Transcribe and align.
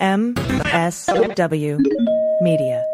MSW 0.00 1.78
Media. 2.42 2.93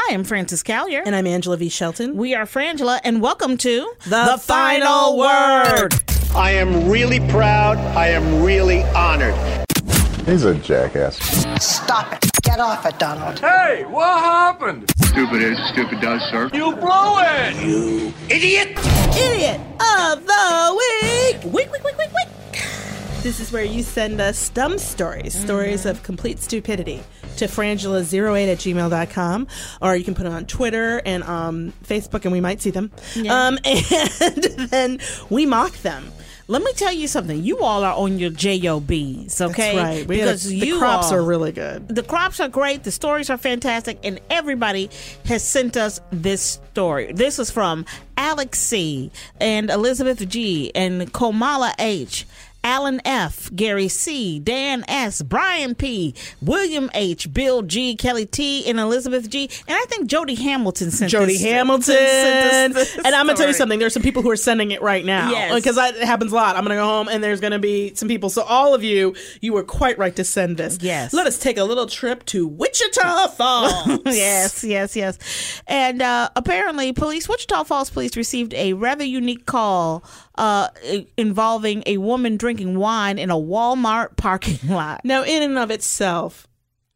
Hi, 0.00 0.14
I'm 0.14 0.22
Frances 0.22 0.62
Callier. 0.62 1.02
And 1.04 1.16
I'm 1.16 1.26
Angela 1.26 1.56
V. 1.56 1.68
Shelton. 1.68 2.16
We 2.16 2.32
are 2.32 2.44
Frangela, 2.44 3.00
and 3.02 3.20
welcome 3.20 3.56
to 3.58 3.92
The, 4.06 4.38
Final 4.40 5.18
Word. 5.18 5.92
I 6.36 6.52
am 6.52 6.88
really 6.88 7.18
proud. 7.18 7.78
I 7.78 8.06
am 8.06 8.44
really 8.44 8.84
honored. 8.94 9.34
He's 10.24 10.44
a 10.44 10.54
jackass. 10.54 11.16
Stop 11.60 12.12
it. 12.12 12.30
Get 12.42 12.60
off 12.60 12.86
it, 12.86 12.96
Donald. 13.00 13.40
Hey, 13.40 13.86
what 13.86 14.20
happened? 14.20 14.88
Stupid 14.98 15.42
is, 15.42 15.58
stupid 15.72 16.00
does, 16.00 16.22
sir. 16.30 16.48
You 16.54 16.76
blew 16.76 17.18
it! 17.18 17.56
You 17.66 18.14
idiot! 18.30 18.78
Idiot 19.18 19.60
of 19.80 20.24
the 20.24 20.78
week. 20.78 21.42
Week, 21.52 21.72
week, 21.72 21.82
week, 21.82 21.98
week, 21.98 22.12
week. 22.14 22.62
This 23.24 23.40
is 23.40 23.50
where 23.50 23.64
you 23.64 23.82
send 23.82 24.20
us 24.20 24.48
dumb 24.50 24.78
stories, 24.78 25.34
mm-hmm. 25.34 25.44
stories 25.44 25.86
of 25.86 26.04
complete 26.04 26.38
stupidity 26.38 27.02
to 27.38 27.46
frangela08 27.46 28.52
at 28.52 28.58
gmail.com 28.58 29.46
or 29.80 29.96
you 29.96 30.04
can 30.04 30.14
put 30.14 30.26
it 30.26 30.32
on 30.32 30.46
Twitter 30.46 31.00
and 31.04 31.22
um, 31.24 31.72
Facebook 31.84 32.24
and 32.24 32.32
we 32.32 32.40
might 32.40 32.60
see 32.60 32.70
them. 32.70 32.90
Yeah. 33.14 33.46
Um, 33.46 33.58
and 33.64 34.42
then 34.70 34.98
we 35.30 35.46
mock 35.46 35.72
them. 35.78 36.12
Let 36.50 36.62
me 36.62 36.72
tell 36.72 36.92
you 36.92 37.08
something. 37.08 37.44
You 37.44 37.58
all 37.58 37.84
are 37.84 37.94
on 37.94 38.18
your 38.18 38.30
jobs, 38.30 39.38
okay? 39.38 39.76
That's 39.76 39.76
right. 39.76 40.08
We 40.08 40.16
because 40.16 40.50
a, 40.50 40.58
the 40.58 40.78
crops 40.78 41.12
are, 41.12 41.18
are 41.18 41.22
really 41.22 41.52
good. 41.52 41.88
The 41.88 42.02
crops 42.02 42.40
are 42.40 42.48
great. 42.48 42.84
The 42.84 42.90
stories 42.90 43.28
are 43.28 43.36
fantastic, 43.36 43.98
and 44.02 44.18
everybody 44.30 44.88
has 45.26 45.46
sent 45.46 45.76
us 45.76 46.00
this 46.10 46.58
story. 46.70 47.12
This 47.12 47.38
is 47.38 47.50
from 47.50 47.84
Alex 48.16 48.60
C. 48.60 49.10
and 49.38 49.68
Elizabeth 49.68 50.26
G. 50.26 50.72
and 50.74 51.12
Komala 51.12 51.74
H. 51.78 52.26
Alan 52.64 53.00
F., 53.04 53.50
Gary 53.54 53.88
C., 53.88 54.38
Dan 54.38 54.84
S., 54.88 55.22
Brian 55.22 55.74
P., 55.74 56.14
William 56.42 56.90
H., 56.94 57.32
Bill 57.32 57.62
G., 57.62 57.94
Kelly 57.96 58.26
T., 58.26 58.68
and 58.68 58.78
Elizabeth 58.78 59.28
G. 59.30 59.48
And 59.66 59.76
I 59.76 59.84
think 59.86 60.08
Jody 60.08 60.34
Hamilton 60.34 60.90
sent 60.90 61.10
Jody 61.10 61.34
this, 61.34 61.42
Hamilton. 61.42 61.94
Sent 61.94 62.74
this 62.74 62.96
and 62.96 63.14
I'm 63.14 63.26
going 63.26 63.36
to 63.36 63.40
tell 63.40 63.48
you 63.48 63.54
something. 63.54 63.78
There's 63.78 63.94
some 63.94 64.02
people 64.02 64.22
who 64.22 64.30
are 64.30 64.36
sending 64.36 64.70
it 64.70 64.82
right 64.82 65.04
now. 65.04 65.30
Yes. 65.30 65.54
Because 65.54 65.76
it 65.78 66.04
happens 66.04 66.32
a 66.32 66.34
lot. 66.34 66.56
I'm 66.56 66.64
going 66.64 66.76
to 66.76 66.82
go 66.82 66.86
home 66.86 67.08
and 67.08 67.22
there's 67.22 67.40
going 67.40 67.52
to 67.52 67.58
be 67.58 67.94
some 67.94 68.08
people. 68.08 68.28
So 68.30 68.42
all 68.42 68.74
of 68.74 68.82
you, 68.82 69.14
you 69.40 69.52
were 69.52 69.62
quite 69.62 69.98
right 69.98 70.14
to 70.16 70.24
send 70.24 70.56
this. 70.56 70.78
Yes. 70.80 71.12
Let 71.12 71.26
us 71.26 71.38
take 71.38 71.58
a 71.58 71.64
little 71.64 71.86
trip 71.86 72.24
to 72.26 72.46
Wichita 72.46 73.28
Falls. 73.36 74.00
yes, 74.04 74.64
yes, 74.64 74.96
yes. 74.96 75.62
And 75.66 76.02
uh, 76.02 76.30
apparently, 76.36 76.92
police, 76.92 77.28
Wichita 77.28 77.64
Falls 77.64 77.90
police 77.90 78.16
received 78.16 78.54
a 78.54 78.72
rather 78.72 79.04
unique 79.04 79.46
call 79.46 80.04
uh, 80.38 80.68
involving 81.16 81.82
a 81.84 81.98
woman 81.98 82.36
drinking 82.36 82.78
wine 82.78 83.18
in 83.18 83.30
a 83.30 83.36
Walmart 83.36 84.16
parking 84.16 84.58
lot. 84.70 85.04
Now, 85.04 85.24
in 85.24 85.42
and 85.42 85.58
of 85.58 85.70
itself, 85.70 86.46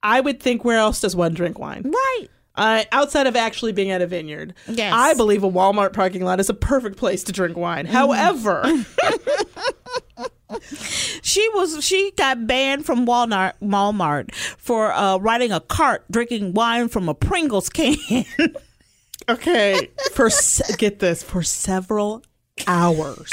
I 0.02 0.20
would 0.20 0.40
think 0.40 0.64
where 0.64 0.78
else 0.78 1.00
does 1.00 1.14
one 1.14 1.34
drink 1.34 1.58
wine? 1.58 1.92
Right. 1.92 2.28
Uh, 2.54 2.84
outside 2.92 3.26
of 3.26 3.34
actually 3.34 3.72
being 3.72 3.90
at 3.90 4.02
a 4.02 4.06
vineyard, 4.06 4.54
yes. 4.68 4.92
I 4.94 5.14
believe 5.14 5.42
a 5.42 5.50
Walmart 5.50 5.94
parking 5.94 6.22
lot 6.22 6.38
is 6.38 6.50
a 6.50 6.54
perfect 6.54 6.98
place 6.98 7.24
to 7.24 7.32
drink 7.32 7.56
wine. 7.56 7.86
Mm. 7.86 7.90
However, 7.90 8.62
she 11.22 11.48
was 11.54 11.82
she 11.82 12.12
got 12.16 12.46
banned 12.46 12.84
from 12.84 13.06
Walmart 13.06 13.54
Walmart 13.62 14.34
for 14.34 14.92
uh, 14.92 15.16
riding 15.16 15.50
a 15.50 15.60
cart 15.60 16.04
drinking 16.10 16.52
wine 16.52 16.88
from 16.88 17.08
a 17.08 17.14
Pringles 17.14 17.70
can. 17.70 17.96
okay, 19.30 19.88
for 20.12 20.28
se- 20.28 20.74
get 20.76 20.98
this 20.98 21.22
for 21.22 21.42
several 21.42 22.22
hours. 22.66 23.30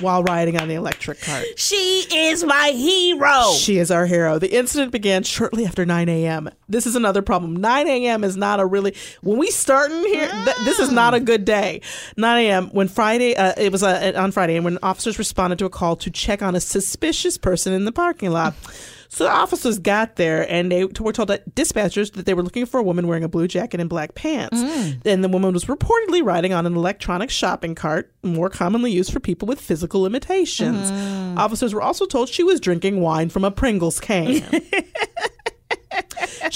while 0.00 0.22
riding 0.22 0.56
on 0.60 0.68
the 0.68 0.74
electric 0.74 1.20
cart. 1.20 1.44
She 1.56 2.06
is 2.14 2.44
my 2.44 2.68
hero. 2.68 3.52
She 3.54 3.78
is 3.78 3.90
our 3.90 4.06
hero. 4.06 4.38
The 4.38 4.56
incident 4.56 4.92
began 4.92 5.24
shortly 5.24 5.66
after 5.66 5.84
9 5.84 6.08
a.m. 6.08 6.50
This 6.68 6.86
is 6.86 6.94
another 6.94 7.20
problem. 7.20 7.56
9 7.56 7.88
a.m. 7.88 8.22
is 8.22 8.36
not 8.36 8.60
a 8.60 8.66
really 8.66 8.94
when 9.22 9.38
we 9.38 9.50
start 9.50 9.90
in 9.90 10.06
here. 10.06 10.28
Th- 10.28 10.56
this 10.64 10.78
is 10.78 10.92
not 10.92 11.14
a 11.14 11.20
good 11.20 11.44
day. 11.44 11.80
9 12.16 12.44
a.m. 12.44 12.68
when 12.68 12.86
Friday. 12.86 13.34
Uh, 13.36 13.54
it 13.56 13.72
was 13.72 13.82
uh, 13.82 14.12
on 14.14 14.30
Friday, 14.30 14.54
and 14.54 14.64
when 14.64 14.78
officers 14.82 15.18
responded 15.18 15.58
to 15.58 15.64
a 15.64 15.70
call 15.70 15.96
to 15.96 16.10
check 16.10 16.42
on 16.42 16.54
a 16.54 16.60
suspicious 16.60 17.36
person 17.36 17.72
in 17.72 17.84
the 17.84 17.92
parking 17.92 18.30
lot. 18.30 18.54
So 19.08 19.24
the 19.24 19.30
officers 19.30 19.78
got 19.78 20.16
there 20.16 20.50
and 20.50 20.70
they 20.70 20.84
were 20.84 21.12
told 21.12 21.28
that 21.28 21.54
dispatchers 21.54 22.12
that 22.12 22.26
they 22.26 22.34
were 22.34 22.42
looking 22.42 22.66
for 22.66 22.78
a 22.78 22.82
woman 22.82 23.06
wearing 23.06 23.24
a 23.24 23.28
blue 23.28 23.48
jacket 23.48 23.80
and 23.80 23.88
black 23.88 24.14
pants. 24.14 24.58
Mm. 24.58 25.06
And 25.06 25.24
the 25.24 25.28
woman 25.28 25.54
was 25.54 25.64
reportedly 25.64 26.22
riding 26.22 26.52
on 26.52 26.66
an 26.66 26.76
electronic 26.76 27.30
shopping 27.30 27.74
cart, 27.74 28.12
more 28.22 28.50
commonly 28.50 28.92
used 28.92 29.12
for 29.12 29.20
people 29.20 29.48
with 29.48 29.60
physical 29.60 30.02
limitations. 30.02 30.90
Mm. 30.90 31.38
Officers 31.38 31.72
were 31.72 31.82
also 31.82 32.06
told 32.06 32.28
she 32.28 32.44
was 32.44 32.60
drinking 32.60 33.00
wine 33.00 33.30
from 33.30 33.44
a 33.44 33.50
Pringles 33.50 33.98
can. 33.98 34.42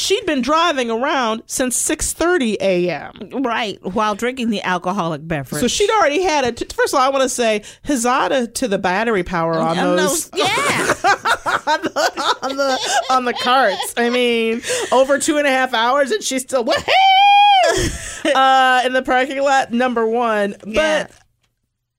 She'd 0.03 0.27
been 0.27 0.43
driving 0.43 0.91
around 0.91 1.45
since 1.47 1.81
6:30 1.81 2.57
a.m. 2.61 3.43
Right, 3.45 3.79
while 3.85 4.17
drinking 4.17 4.51
the 4.51 4.61
alcoholic 4.63 5.27
beverage. 5.29 5.61
So 5.61 5.69
she'd 5.69 5.91
already 5.91 6.23
had 6.23 6.45
it. 6.45 6.73
First 6.73 6.93
of 6.93 6.99
all, 6.99 7.07
I 7.07 7.09
want 7.11 7.23
to 7.23 7.29
say 7.29 7.63
Hazada 7.85 8.53
to 8.55 8.67
the 8.67 8.79
battery 8.79 9.23
power 9.23 9.55
on 9.55 9.79
On 9.79 9.97
those 9.97 10.29
yeah. 10.35 10.45
on, 10.45 10.47
the, 11.83 12.39
on 12.43 12.57
the 12.57 13.03
on 13.11 13.25
the 13.27 13.33
carts. 13.33 13.95
I 13.97 14.11
mean, 14.11 14.61
over 14.91 15.21
two 15.21 15.39
and 15.39 15.47
a 15.47 15.51
half 15.51 15.73
hours, 15.73 16.11
and 16.11 16.21
she's 16.21 16.43
still 16.43 16.65
woohoo 16.65 16.83
uh, 18.35 18.83
in 18.85 18.93
the 18.95 19.03
parking 19.03 19.41
lot. 19.41 19.71
Number 19.73 20.05
one, 20.05 20.57
Yeah. 20.67 21.05
but. 21.05 21.13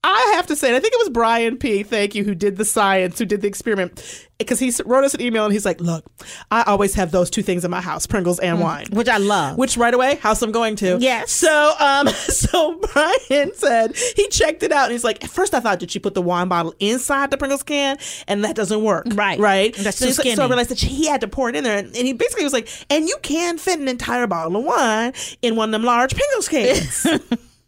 I 0.03 0.33
have 0.35 0.47
to 0.47 0.55
say, 0.55 0.67
and 0.67 0.75
I 0.75 0.79
think 0.79 0.93
it 0.93 0.99
was 0.99 1.09
Brian 1.09 1.57
P. 1.57 1.83
Thank 1.83 2.13
you, 2.13 2.23
who 2.23 2.35
did 2.35 2.57
the 2.57 2.65
science, 2.65 3.17
who 3.19 3.25
did 3.25 3.41
the 3.41 3.47
experiment, 3.47 4.27
because 4.37 4.59
he 4.59 4.73
wrote 4.85 5.05
us 5.05 5.13
an 5.13 5.21
email 5.21 5.45
and 5.45 5.53
he's 5.53 5.65
like, 5.65 5.79
"Look, 5.79 6.05
I 6.51 6.63
always 6.63 6.93
have 6.95 7.11
those 7.11 7.29
two 7.29 7.41
things 7.41 7.63
in 7.63 7.71
my 7.71 7.79
house: 7.79 8.05
Pringles 8.05 8.39
and 8.39 8.59
wine." 8.59 8.87
which 8.91 9.07
I 9.07 9.17
love. 9.17 9.57
Which 9.57 9.77
right 9.77 9.93
away, 9.93 10.15
house 10.15 10.41
I'm 10.41 10.51
going 10.51 10.75
to. 10.77 10.97
Yes. 10.99 11.31
So, 11.31 11.73
um, 11.79 12.07
so 12.09 12.79
Brian 12.93 13.53
said 13.55 13.95
he 13.95 14.27
checked 14.27 14.63
it 14.63 14.71
out 14.73 14.83
and 14.85 14.91
he's 14.91 15.05
like, 15.05 15.23
at 15.23 15.29
first 15.29 15.53
I 15.53 15.61
thought 15.61 15.79
did 15.79 15.89
she 15.91 15.99
put 15.99 16.15
the 16.15 16.21
wine 16.21 16.49
bottle 16.49 16.73
inside 16.79 17.31
the 17.31 17.37
Pringles 17.37 17.63
can, 17.63 17.97
and 18.27 18.43
that 18.43 18.55
doesn't 18.57 18.83
work. 18.83 19.05
Right. 19.13 19.39
Right. 19.39 19.73
That's 19.73 19.97
so, 19.97 20.05
too 20.05 20.09
he's 20.09 20.17
like- 20.19 20.35
so 20.35 20.43
I 20.43 20.47
realized 20.47 20.69
that 20.69 20.79
he 20.79 21.07
had 21.07 21.21
to 21.21 21.27
pour 21.29 21.47
it 21.49 21.55
in 21.55 21.63
there, 21.63 21.77
and, 21.77 21.87
and 21.95 22.05
he 22.05 22.11
basically 22.13 22.43
was 22.43 22.53
like, 22.53 22.67
and 22.89 23.07
you 23.07 23.17
can 23.21 23.57
fit 23.57 23.79
an 23.79 23.87
entire 23.87 24.27
bottle 24.27 24.57
of 24.57 24.65
wine 24.65 25.13
in 25.41 25.55
one 25.55 25.69
of 25.69 25.71
them 25.71 25.83
large 25.83 26.13
Pringles 26.13 26.49
cans. 26.49 27.07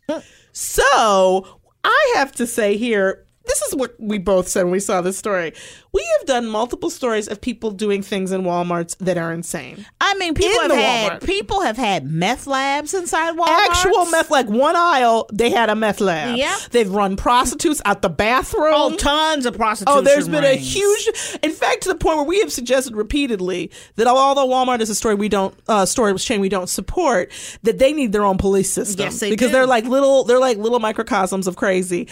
so 0.51 1.54
I 1.85 2.13
have 2.15 2.31
to 2.33 2.47
say 2.47 2.77
here. 2.77 3.25
This 3.45 3.61
is 3.61 3.75
what 3.75 3.95
we 3.99 4.17
both 4.17 4.47
said 4.47 4.63
when 4.63 4.71
we 4.71 4.79
saw 4.79 5.01
this 5.01 5.17
story. 5.19 5.53
We 5.95 6.05
have 6.19 6.27
done 6.27 6.47
multiple 6.47 6.89
stories 6.89 7.29
of 7.29 7.39
people 7.39 7.71
doing 7.71 8.01
things 8.01 8.31
in 8.33 8.41
Walmarts 8.43 8.97
that 8.97 9.17
are 9.17 9.31
insane. 9.31 9.85
I 10.01 10.13
mean, 10.15 10.33
people 10.33 10.59
In 10.65 10.69
have 10.71 10.79
had 10.79 11.11
Walmart. 11.21 11.25
people 11.25 11.61
have 11.61 11.77
had 11.77 12.05
meth 12.05 12.47
labs 12.47 12.93
inside 12.93 13.35
Walmart. 13.37 13.67
actual 13.69 14.05
meth 14.07 14.29
like 14.29 14.47
one 14.47 14.75
aisle 14.75 15.27
they 15.31 15.49
had 15.51 15.69
a 15.69 15.75
meth 15.75 16.01
lab 16.01 16.35
Yep. 16.37 16.59
they've 16.71 16.89
run 16.91 17.15
prostitutes 17.15 17.81
out 17.85 18.01
the 18.01 18.09
bathroom 18.09 18.73
Oh, 18.75 18.95
tons 18.97 19.45
of 19.45 19.55
prostitution. 19.55 19.97
Oh, 19.99 20.01
there's 20.01 20.27
been 20.27 20.43
a 20.43 20.55
huge, 20.55 21.37
in 21.41 21.51
fact, 21.51 21.83
to 21.83 21.89
the 21.89 21.95
point 21.95 22.17
where 22.17 22.25
we 22.25 22.39
have 22.41 22.51
suggested 22.51 22.93
repeatedly 22.95 23.71
that 23.95 24.05
although 24.07 24.47
Walmart 24.47 24.81
is 24.81 24.89
a 24.89 24.95
story 24.95 25.15
we 25.15 25.29
don't, 25.29 25.55
uh, 25.69 25.85
story 25.85 26.13
chain 26.15 26.41
we 26.41 26.49
don't 26.49 26.67
support, 26.69 27.31
that 27.63 27.79
they 27.79 27.93
need 27.93 28.11
their 28.11 28.25
own 28.25 28.37
police 28.37 28.69
system 28.69 29.05
Yes, 29.05 29.19
they 29.21 29.29
because 29.29 29.47
do. 29.49 29.53
they're 29.53 29.65
like 29.67 29.85
little, 29.85 30.25
they're 30.25 30.39
like 30.39 30.57
little 30.57 30.79
microcosms 30.79 31.47
of 31.47 31.55
crazy. 31.55 32.07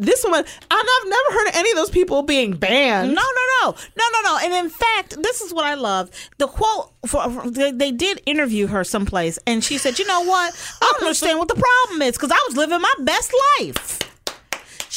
This 0.00 0.22
one, 0.24 0.44
I've 0.70 1.08
never 1.08 1.38
heard 1.38 1.48
of 1.48 1.54
any 1.56 1.70
of 1.70 1.76
those 1.76 1.90
people 1.90 2.22
being 2.22 2.52
banned. 2.52 3.14
No, 3.14 3.22
no, 3.34 3.70
no, 3.70 3.76
no, 3.96 4.04
no, 4.12 4.20
no. 4.22 4.28
No 4.28 4.38
and 4.42 4.52
in 4.52 4.70
fact, 4.70 5.22
this 5.22 5.40
is 5.40 5.54
what 5.54 5.64
I 5.64 5.74
love. 5.74 6.10
The 6.38 6.46
quote 6.48 6.92
for, 7.06 7.30
for- 7.30 7.50
they, 7.50 7.70
they 7.72 7.90
did 7.90 8.20
interview 8.26 8.66
her 8.66 8.84
someplace, 8.84 9.38
and 9.46 9.64
she 9.64 9.78
said, 9.78 9.98
"You 9.98 10.06
know 10.06 10.22
what? 10.24 10.54
I 10.82 10.92
don't 10.92 11.02
understand 11.06 11.38
what 11.38 11.48
the 11.48 11.54
problem 11.54 12.02
is 12.02 12.16
because 12.16 12.30
I 12.30 12.44
was 12.48 12.56
living 12.56 12.80
my 12.80 12.94
best 13.00 13.32
life." 13.60 13.98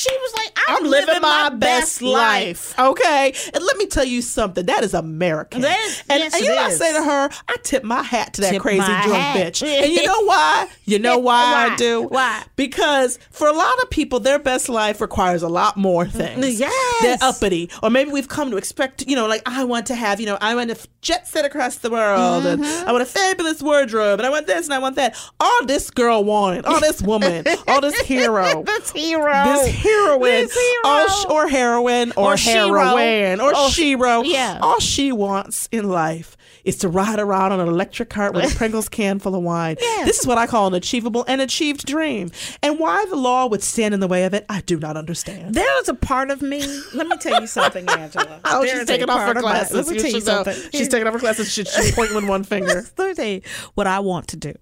She 0.02 0.12
was 0.18 0.34
like, 0.36 0.58
"I'm, 0.68 0.78
I'm 0.86 0.90
living 0.90 1.22
my 1.22 1.50
best 1.50 2.02
life. 2.02 2.78
Okay. 2.80 3.34
And 3.54 3.64
let 3.64 3.78
me 3.78 3.86
tell 3.86 4.04
you 4.06 4.22
something. 4.22 4.66
That 4.66 4.84
is 4.84 4.94
American. 4.94 5.62
That 5.62 5.80
is- 5.80 6.04
and, 6.10 6.20
yes, 6.20 6.34
and 6.36 6.44
you 6.44 6.50
know, 6.50 6.62
I 6.62 6.70
say 6.72 6.94
to 6.94 7.04
her, 7.04 7.30
I 7.48 7.56
tip 7.64 7.84
my 7.84 8.02
hat 8.04 8.34
to 8.34 8.42
that 8.42 8.52
Tip 8.52 8.62
crazy 8.62 8.80
drunk 8.86 9.08
hat. 9.14 9.54
bitch. 9.54 9.62
And 9.84 9.92
you 9.92 10.04
know 10.06 10.22
why? 10.26 10.68
You 10.86 11.00
know 11.00 11.18
why, 11.30 11.70
I 11.72 11.76
do? 11.76 12.04
Why? 12.04 12.44
Because 12.56 13.20
for 13.32 13.48
a 13.48 13.54
lot 13.54 13.80
of 13.82 13.90
people, 13.90 14.20
their 14.20 14.40
best 14.40 14.70
life 14.70 15.02
requires 15.02 15.44
a 15.44 15.50
lot 15.50 15.78
more 15.78 16.06
things. 16.06 16.60
Yes. 16.60 17.02
They're 17.02 17.18
uppity. 17.30 17.70
Or 17.84 17.90
maybe 17.90 18.12
we've 18.12 18.28
come 18.28 18.52
to 18.52 18.58
expect, 18.58 19.08
you 19.08 19.16
know, 19.16 19.28
like 19.28 19.42
I 19.46 19.64
want 19.64 19.86
to 19.88 19.96
have, 19.96 20.20
you 20.20 20.26
know, 20.26 20.38
I 20.42 20.56
want 20.56 20.70
to 20.76 20.88
jet 21.02 21.28
set 21.28 21.46
across 21.46 21.78
the 21.78 21.90
world 21.90 22.46
and 22.46 22.62
Mm-hmm. 22.62 22.88
I 22.88 22.92
want 22.92 23.02
a 23.02 23.08
fabulous 23.08 23.62
wardrobe 23.62 24.20
and 24.20 24.28
I 24.28 24.30
want 24.30 24.46
this 24.46 24.66
and 24.66 24.74
I 24.74 24.80
want 24.80 24.96
that. 24.98 25.16
All 25.40 25.66
this 25.66 25.90
girl 25.90 26.24
wanted, 26.24 26.66
all 26.66 26.80
this 26.80 27.02
woman, 27.02 27.44
all 27.68 27.82
this 27.82 28.00
hero. 28.02 28.62
This 28.64 28.92
hero, 28.92 29.44
This 29.46 29.68
heroine, 29.68 29.91
This 29.92 30.54
hero. 30.54 30.82
all 30.86 31.08
sh- 31.10 31.26
or 31.30 31.48
heroine, 31.48 32.12
or, 32.14 32.32
Or 32.32 32.34
or 32.34 32.36
shero. 32.36 34.24
yeah. 34.26 34.60
All 34.62 34.80
she 34.80 35.12
wants 35.12 35.68
in 35.72 35.90
life 35.90 36.38
is 36.64 36.78
to 36.78 36.88
ride 36.88 37.18
around 37.20 37.52
on 37.52 37.60
an 37.60 37.68
electric 37.68 38.10
cart 38.10 38.34
with 38.36 38.54
a 38.54 38.56
Pringles 38.58 38.88
can 38.88 39.18
full 39.20 39.34
of 39.36 39.42
wine. 39.42 39.78
Yes. 39.82 40.06
This 40.06 40.20
is 40.20 40.28
what 40.28 40.38
I 40.38 40.46
call 40.46 40.68
an 40.68 40.74
achievable 40.76 41.26
and 41.28 41.42
achieved 41.42 41.86
dream. 41.88 42.30
And 42.62 42.78
why 42.78 43.04
the 43.10 43.16
law 43.16 43.48
would 43.48 43.64
stand 43.64 43.94
in 43.96 44.00
the 44.00 44.08
way 44.08 44.26
of 44.26 44.34
it, 44.36 44.46
I 44.48 44.62
do 44.62 44.78
not 44.80 44.96
understand. 44.96 45.56
There 45.56 45.82
is 45.82 45.90
a 45.90 45.96
part 45.96 46.30
of 46.30 46.42
me. 46.44 46.62
Let 46.94 47.08
me 47.08 47.18
tell 47.18 47.42
you 47.42 47.48
something, 47.48 47.88
Angela. 47.90 48.40
Oh, 48.46 48.64
she's 48.66 48.86
taking 48.86 49.10
off 49.10 49.20
her 49.22 49.26
part 49.26 49.38
of 49.38 49.44
glasses. 49.44 49.76
Let 49.76 49.88
me 49.88 49.94
You 49.96 50.02
tell 50.02 50.10
you 50.12 50.18
know. 50.20 50.44
something. 50.44 50.72
She's 50.72 50.88
taking 50.88 51.08
off 51.08 51.14
her 51.14 51.20
glasses. 51.20 51.52
She- 51.52 51.64
She's 51.64 51.94
pointing 51.96 52.16
with 52.16 52.28
one 52.28 52.44
finger. 52.54 52.84
Tell 52.96 53.42
what 53.74 53.88
I 53.88 54.00
want 54.00 54.28
to 54.30 54.38
do. 54.38 54.54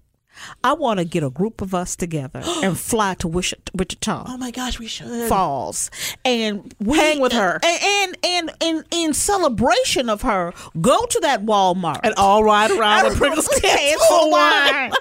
I 0.64 0.72
want 0.74 0.98
to 0.98 1.04
get 1.04 1.22
a 1.22 1.30
group 1.30 1.60
of 1.62 1.74
us 1.74 1.96
together 1.96 2.42
and 2.62 2.78
fly 2.78 3.14
to 3.14 3.28
Wichita. 3.28 4.24
Oh 4.28 4.36
my 4.36 4.50
gosh, 4.50 4.78
we 4.78 4.86
should. 4.86 5.28
Falls 5.28 5.90
and 6.24 6.74
we- 6.80 6.96
Hang 6.98 7.20
with 7.20 7.32
her. 7.32 7.58
and 7.62 7.82
and 7.82 8.16
and 8.24 8.50
in 8.60 8.84
in 8.92 9.14
celebration 9.14 10.08
of 10.08 10.22
her, 10.22 10.52
go 10.80 11.04
to 11.06 11.20
that 11.20 11.44
Walmart 11.44 12.00
And 12.02 12.14
all 12.16 12.44
ride 12.44 12.70
around 12.70 13.04
with 13.04 13.16
Pringles 13.18 13.48
cans 13.60 14.00
of 14.10 14.28
wine. 14.30 14.92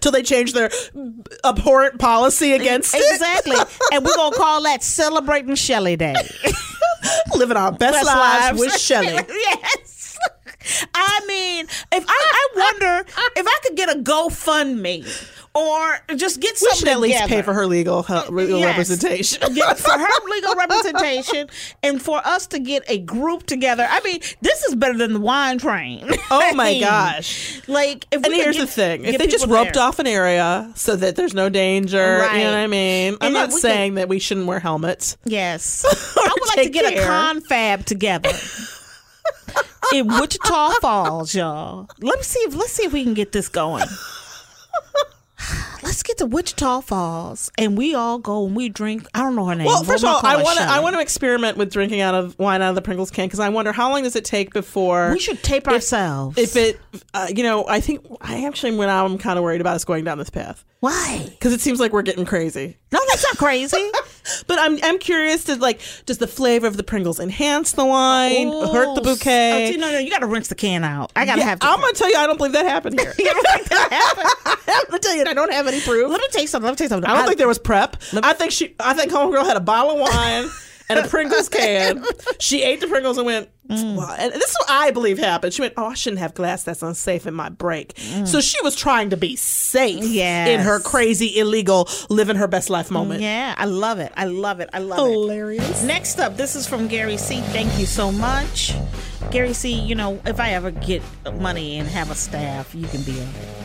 Till 0.00 0.12
they 0.12 0.22
change 0.22 0.52
their 0.52 0.70
abhorrent 1.44 1.98
policy 1.98 2.52
against 2.52 2.94
it. 2.94 3.02
Exactly, 3.12 3.56
and 3.92 4.04
we're 4.04 4.14
gonna 4.16 4.36
call 4.36 4.62
that 4.62 4.82
celebrating 4.82 5.54
Shelley 5.54 5.96
Day. 5.96 6.14
Living 7.34 7.56
our 7.56 7.72
best, 7.72 7.94
Best 7.94 8.06
lives, 8.06 8.16
lives. 8.16 8.60
with 8.60 8.78
Shelley. 8.80 9.06
yes. 9.28 9.99
I 10.94 11.20
mean, 11.26 11.66
if 11.92 12.04
I, 12.08 12.08
I 12.08 12.48
wonder 12.54 13.04
if 13.36 13.46
I 13.46 13.58
could 13.62 13.76
get 13.76 13.90
a 13.94 13.98
GoFundMe 14.00 15.36
or 15.52 15.98
just 16.16 16.38
get 16.40 16.52
We 16.52 16.56
something 16.58 16.78
should 16.78 16.88
at 16.88 17.00
least 17.00 17.18
together. 17.22 17.34
pay 17.36 17.42
for 17.42 17.54
her 17.54 17.66
legal, 17.66 18.04
her 18.04 18.24
legal 18.30 18.60
Yes. 18.60 18.66
representation. 18.68 19.54
Get- 19.54 19.78
for 19.80 19.90
her 19.98 20.28
legal 20.30 20.54
representation 20.54 21.48
and 21.82 22.00
for 22.00 22.18
us 22.24 22.46
to 22.48 22.60
get 22.60 22.84
a 22.88 22.98
group 22.98 23.46
together. 23.46 23.86
I 23.88 24.00
mean, 24.02 24.20
this 24.42 24.62
is 24.64 24.76
better 24.76 24.96
than 24.96 25.14
the 25.14 25.20
wine 25.20 25.58
train. 25.58 26.08
Oh 26.30 26.52
my 26.54 26.78
gosh. 26.78 27.60
Like, 27.66 28.06
if 28.12 28.22
And 28.24 28.32
here's 28.32 28.56
get- 28.56 28.60
the 28.66 28.72
thing: 28.72 29.04
if 29.06 29.18
they 29.18 29.26
just 29.26 29.46
roped 29.48 29.74
there. 29.74 29.82
off 29.82 29.98
an 29.98 30.06
area 30.06 30.70
so 30.76 30.94
that 30.94 31.16
there's 31.16 31.34
no 31.34 31.48
danger, 31.48 32.18
Right. 32.20 32.38
you 32.38 32.44
know 32.44 32.50
what 32.52 32.58
I 32.58 32.66
mean? 32.68 33.14
I'm 33.14 33.26
And 33.28 33.34
not 33.34 33.52
saying 33.52 33.94
that 33.94 34.08
we 34.08 34.18
shouldn't 34.20 34.46
wear 34.46 34.60
helmets. 34.60 35.16
Yes. 35.24 35.84
I 36.16 36.28
would 36.38 36.48
like 36.56 36.66
to 36.66 36.70
get 36.70 36.92
care. 36.94 37.02
a 37.02 37.06
confab 37.06 37.86
together. 37.86 38.30
In 39.92 40.06
Wichita 40.06 40.70
Falls, 40.80 41.34
y'all. 41.34 41.88
Let 42.00 42.18
me 42.18 42.22
see 42.22 42.38
if 42.40 42.54
let's 42.54 42.72
see 42.72 42.84
if 42.84 42.92
we 42.92 43.02
can 43.02 43.14
get 43.14 43.32
this 43.32 43.48
going. 43.48 43.86
Let's 45.90 46.04
get 46.04 46.18
to 46.18 46.26
Wichita 46.26 46.82
Falls 46.82 47.50
and 47.58 47.76
we 47.76 47.96
all 47.96 48.20
go 48.20 48.46
and 48.46 48.54
we 48.54 48.68
drink. 48.68 49.08
I 49.12 49.22
don't 49.24 49.34
know 49.34 49.44
her 49.46 49.56
name. 49.56 49.66
Well, 49.66 49.82
first 49.82 50.04
of 50.04 50.08
all, 50.10 50.20
I 50.22 50.40
want 50.40 50.56
to 50.60 50.64
I 50.64 50.78
want 50.78 50.94
to 50.94 51.00
experiment 51.02 51.58
with 51.58 51.72
drinking 51.72 52.00
out 52.00 52.14
of 52.14 52.38
wine 52.38 52.62
out 52.62 52.68
of 52.68 52.74
the 52.76 52.80
Pringles 52.80 53.10
can 53.10 53.26
because 53.26 53.40
I 53.40 53.48
wonder 53.48 53.72
how 53.72 53.90
long 53.90 54.04
does 54.04 54.14
it 54.14 54.24
take 54.24 54.52
before 54.52 55.10
We 55.10 55.18
should 55.18 55.42
tape 55.42 55.66
ourselves. 55.66 56.38
if 56.38 56.54
it, 56.54 56.78
uh, 57.12 57.26
you 57.34 57.42
know, 57.42 57.66
I 57.66 57.80
think 57.80 58.06
I 58.20 58.44
actually 58.44 58.76
when 58.76 58.88
I'm 58.88 59.18
kind 59.18 59.36
of 59.36 59.42
worried 59.42 59.60
about 59.60 59.74
us 59.74 59.84
going 59.84 60.04
down 60.04 60.18
this 60.18 60.30
path 60.30 60.64
Why? 60.78 61.26
because 61.28 61.52
it 61.52 61.60
seems 61.60 61.80
like 61.80 61.92
we're 61.92 62.02
getting 62.02 62.24
crazy. 62.24 62.76
No, 62.92 63.00
that's 63.08 63.24
not 63.24 63.36
crazy. 63.36 63.90
But 64.46 64.58
I'm 64.60 64.78
I'm 64.84 64.98
curious 64.98 65.44
to 65.44 65.56
like 65.56 65.80
does 66.06 66.18
the 66.18 66.26
flavor 66.28 66.66
of 66.66 66.76
the 66.76 66.84
Pringles 66.84 67.18
enhance 67.18 67.72
the 67.72 67.84
wine, 67.84 68.48
hurt 68.48 68.94
the 68.94 69.00
Oh, 69.00 69.02
bouquet? 69.02 69.68
Oh, 69.68 69.72
see, 69.72 69.76
no, 69.78 69.90
no, 69.90 69.98
you 69.98 70.10
got 70.10 70.18
to 70.18 70.26
rinse 70.26 70.48
the 70.48 70.54
can 70.54 70.84
out. 70.84 71.10
I 71.16 71.24
got 71.24 71.34
to 71.34 71.40
Yeah, 71.40 71.46
have. 71.46 71.60
To, 71.60 71.66
I'm 71.66 71.80
gonna 71.80 71.94
tell 71.94 72.08
you, 72.08 72.16
I 72.16 72.26
don't 72.26 72.36
believe 72.36 72.52
that 72.52 72.66
happened 72.66 73.00
here. 73.00 73.12
You 73.18 73.24
don't 73.32 73.46
think 73.48 73.68
that 73.70 73.92
happened? 73.92 74.60
I'm 74.68 74.84
gonna 74.90 74.98
tell 75.00 75.16
you, 75.16 75.24
I 75.26 75.32
don't 75.34 75.50
have 75.52 75.66
any 75.66 75.79
Let 75.86 76.20
me 76.20 76.42
you 76.42 76.46
something. 76.46 76.66
Let 76.68 76.78
me 76.78 76.84
you 76.84 76.88
something. 76.88 77.10
I 77.10 77.16
don't 77.16 77.26
think 77.26 77.38
there 77.38 77.48
was 77.48 77.58
prep. 77.58 77.96
I 78.22 78.32
think 78.32 78.52
she. 78.52 78.74
I 78.80 78.94
think 78.94 79.12
homegirl 79.12 79.44
had 79.44 79.56
a 79.56 79.60
bottle 79.60 79.92
of 79.92 80.00
wine 80.00 80.50
and 80.90 81.06
a 81.06 81.08
Pringles 81.08 81.48
can. 81.48 82.04
She 82.38 82.62
ate 82.62 82.80
the 82.80 82.88
Pringles 82.88 83.16
and 83.16 83.26
went, 83.26 83.48
mm. 83.68 83.96
wow. 83.96 84.14
And 84.18 84.32
this 84.32 84.50
is 84.50 84.56
what 84.58 84.70
I 84.70 84.90
believe 84.90 85.18
happened. 85.18 85.54
She 85.54 85.62
went, 85.62 85.74
oh, 85.76 85.86
I 85.86 85.94
shouldn't 85.94 86.20
have 86.20 86.34
glass 86.34 86.64
that's 86.64 86.82
unsafe 86.82 87.26
in 87.26 87.34
my 87.34 87.48
break. 87.48 87.94
Mm. 87.94 88.26
So 88.26 88.40
she 88.40 88.60
was 88.62 88.74
trying 88.74 89.10
to 89.10 89.16
be 89.16 89.36
safe 89.36 90.04
Yes. 90.04 90.48
in 90.48 90.60
her 90.60 90.80
crazy, 90.80 91.38
illegal, 91.38 91.88
living 92.08 92.36
her 92.36 92.48
best 92.48 92.70
life 92.70 92.90
moment. 92.90 93.22
Yeah, 93.22 93.54
I 93.56 93.66
love 93.66 93.98
it. 94.00 94.12
I 94.16 94.24
love 94.24 94.60
it. 94.60 94.70
I 94.72 94.78
love 94.78 94.98
Hilarious. 94.98 95.62
it. 95.62 95.68
Hilarious. 95.68 95.82
Next 95.84 96.18
up, 96.18 96.36
this 96.36 96.56
is 96.56 96.66
from 96.66 96.88
Gary 96.88 97.16
C. 97.16 97.40
Thank 97.40 97.78
you 97.78 97.86
so 97.86 98.10
much. 98.10 98.74
Gary 99.30 99.52
C, 99.52 99.72
you 99.72 99.94
know, 99.94 100.20
if 100.26 100.40
I 100.40 100.50
ever 100.50 100.70
get 100.70 101.02
money 101.34 101.78
and 101.78 101.88
have 101.88 102.10
a 102.10 102.14
staff, 102.14 102.74
you 102.74 102.86
can 102.88 103.02
be 103.02 103.12
on 103.12 103.28
it. 103.28 103.59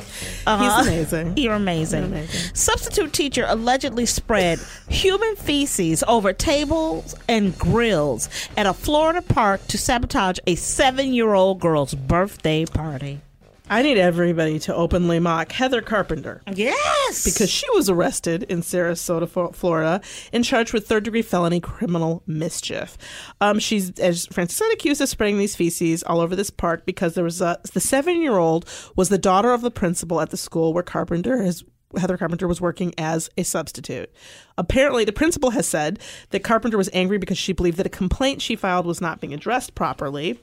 Uh-huh. 0.47 0.83
He's 0.83 0.87
amazing. 0.87 1.37
You're 1.37 1.53
amazing. 1.53 1.99
You're 2.01 2.19
amazing. 2.19 2.55
Substitute 2.55 3.13
teacher 3.13 3.45
allegedly 3.47 4.05
spread 4.05 4.59
human 4.87 5.35
feces 5.35 6.03
over 6.07 6.33
tables 6.33 7.15
and 7.27 7.57
grills 7.57 8.29
at 8.57 8.65
a 8.65 8.73
Florida 8.73 9.21
park 9.21 9.65
to 9.67 9.77
sabotage 9.77 10.39
a 10.47 10.55
seven 10.55 11.13
year 11.13 11.33
old 11.33 11.59
girl's 11.59 11.93
birthday 11.93 12.65
party. 12.65 13.21
I 13.67 13.81
need 13.81 13.97
everybody 13.97 14.59
to 14.59 14.75
openly 14.75 15.19
mock 15.19 15.51
Heather 15.51 15.81
Carpenter. 15.81 16.41
Yes. 16.53 17.23
Because 17.23 17.49
she 17.49 17.65
was 17.71 17.89
arrested 17.89 18.43
in 18.43 18.61
Sarasota, 18.61 19.55
Florida, 19.55 20.01
and 20.31 20.45
charged 20.45 20.71
with 20.71 20.87
third 20.87 21.03
degree 21.03 21.23
felony 21.23 21.59
criminal 21.59 22.21
mischief. 22.27 22.97
Um, 23.41 23.57
she's, 23.57 23.91
as 23.99 24.27
Frances 24.27 24.57
said, 24.57 24.71
accused 24.71 25.01
of 25.01 25.09
spreading 25.09 25.39
these 25.39 25.55
feces 25.55 26.03
all 26.03 26.19
over 26.19 26.35
this 26.35 26.51
park 26.51 26.85
because 26.85 27.15
there 27.15 27.23
was 27.23 27.41
a, 27.41 27.59
the 27.73 27.79
seven 27.79 28.21
year 28.21 28.37
old 28.37 28.69
was 28.95 29.09
the 29.09 29.17
daughter 29.17 29.51
of 29.51 29.61
the 29.61 29.71
principal 29.71 30.21
at 30.21 30.29
the 30.29 30.37
school 30.37 30.73
where 30.73 30.83
Carpenter 30.83 31.41
has. 31.41 31.63
Heather 31.97 32.17
Carpenter 32.17 32.45
was 32.45 32.59
working 32.59 32.93
as 32.97 33.29
a 33.37 33.43
substitute. 33.43 34.11
Apparently, 34.57 35.05
the 35.05 35.13
principal 35.13 35.51
has 35.51 35.65
said 35.65 35.97
that 36.31 36.43
Carpenter 36.43 36.77
was 36.77 36.89
angry 36.91 37.17
because 37.17 37.37
she 37.37 37.53
believed 37.53 37.77
that 37.77 37.85
a 37.85 37.89
complaint 37.89 38.41
she 38.41 38.57
filed 38.57 38.85
was 38.85 38.99
not 38.99 39.21
being 39.21 39.33
addressed 39.33 39.75
properly. 39.75 40.37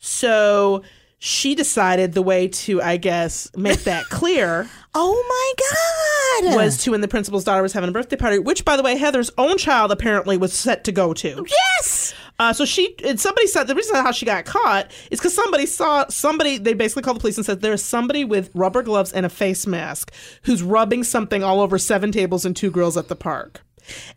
So 0.00 0.82
she 1.18 1.54
decided 1.54 2.12
the 2.12 2.22
way 2.22 2.48
to, 2.48 2.80
I 2.80 2.96
guess, 2.96 3.50
make 3.56 3.84
that 3.84 4.04
clear 4.10 4.68
oh 4.94 6.42
my 6.42 6.48
God. 6.50 6.56
was 6.56 6.78
to 6.78 6.92
when 6.92 7.00
the 7.00 7.08
principal's 7.08 7.44
daughter 7.44 7.62
was 7.62 7.72
having 7.72 7.88
a 7.88 7.92
birthday 7.92 8.16
party, 8.16 8.38
which, 8.38 8.64
by 8.64 8.76
the 8.76 8.82
way, 8.82 8.96
Heather's 8.96 9.30
own 9.38 9.58
child 9.58 9.92
apparently 9.92 10.36
was 10.36 10.52
set 10.52 10.84
to 10.84 10.92
go 10.92 11.12
to. 11.14 11.46
Yes. 11.48 12.14
Uh, 12.40 12.52
so 12.52 12.64
she 12.64 12.94
and 13.04 13.18
somebody 13.18 13.48
said 13.48 13.64
the 13.64 13.74
reason 13.74 13.96
how 13.96 14.12
she 14.12 14.24
got 14.24 14.44
caught 14.44 14.92
is 15.10 15.18
because 15.18 15.34
somebody 15.34 15.66
saw 15.66 16.06
somebody. 16.08 16.56
They 16.56 16.72
basically 16.72 17.02
called 17.02 17.16
the 17.16 17.20
police 17.20 17.36
and 17.36 17.44
said 17.44 17.60
there's 17.60 17.82
somebody 17.82 18.24
with 18.24 18.50
rubber 18.54 18.82
gloves 18.82 19.12
and 19.12 19.26
a 19.26 19.28
face 19.28 19.66
mask 19.66 20.12
who's 20.42 20.62
rubbing 20.62 21.02
something 21.02 21.42
all 21.42 21.60
over 21.60 21.78
seven 21.78 22.12
tables 22.12 22.44
and 22.44 22.54
two 22.56 22.70
girls 22.70 22.96
at 22.96 23.08
the 23.08 23.16
park. 23.16 23.62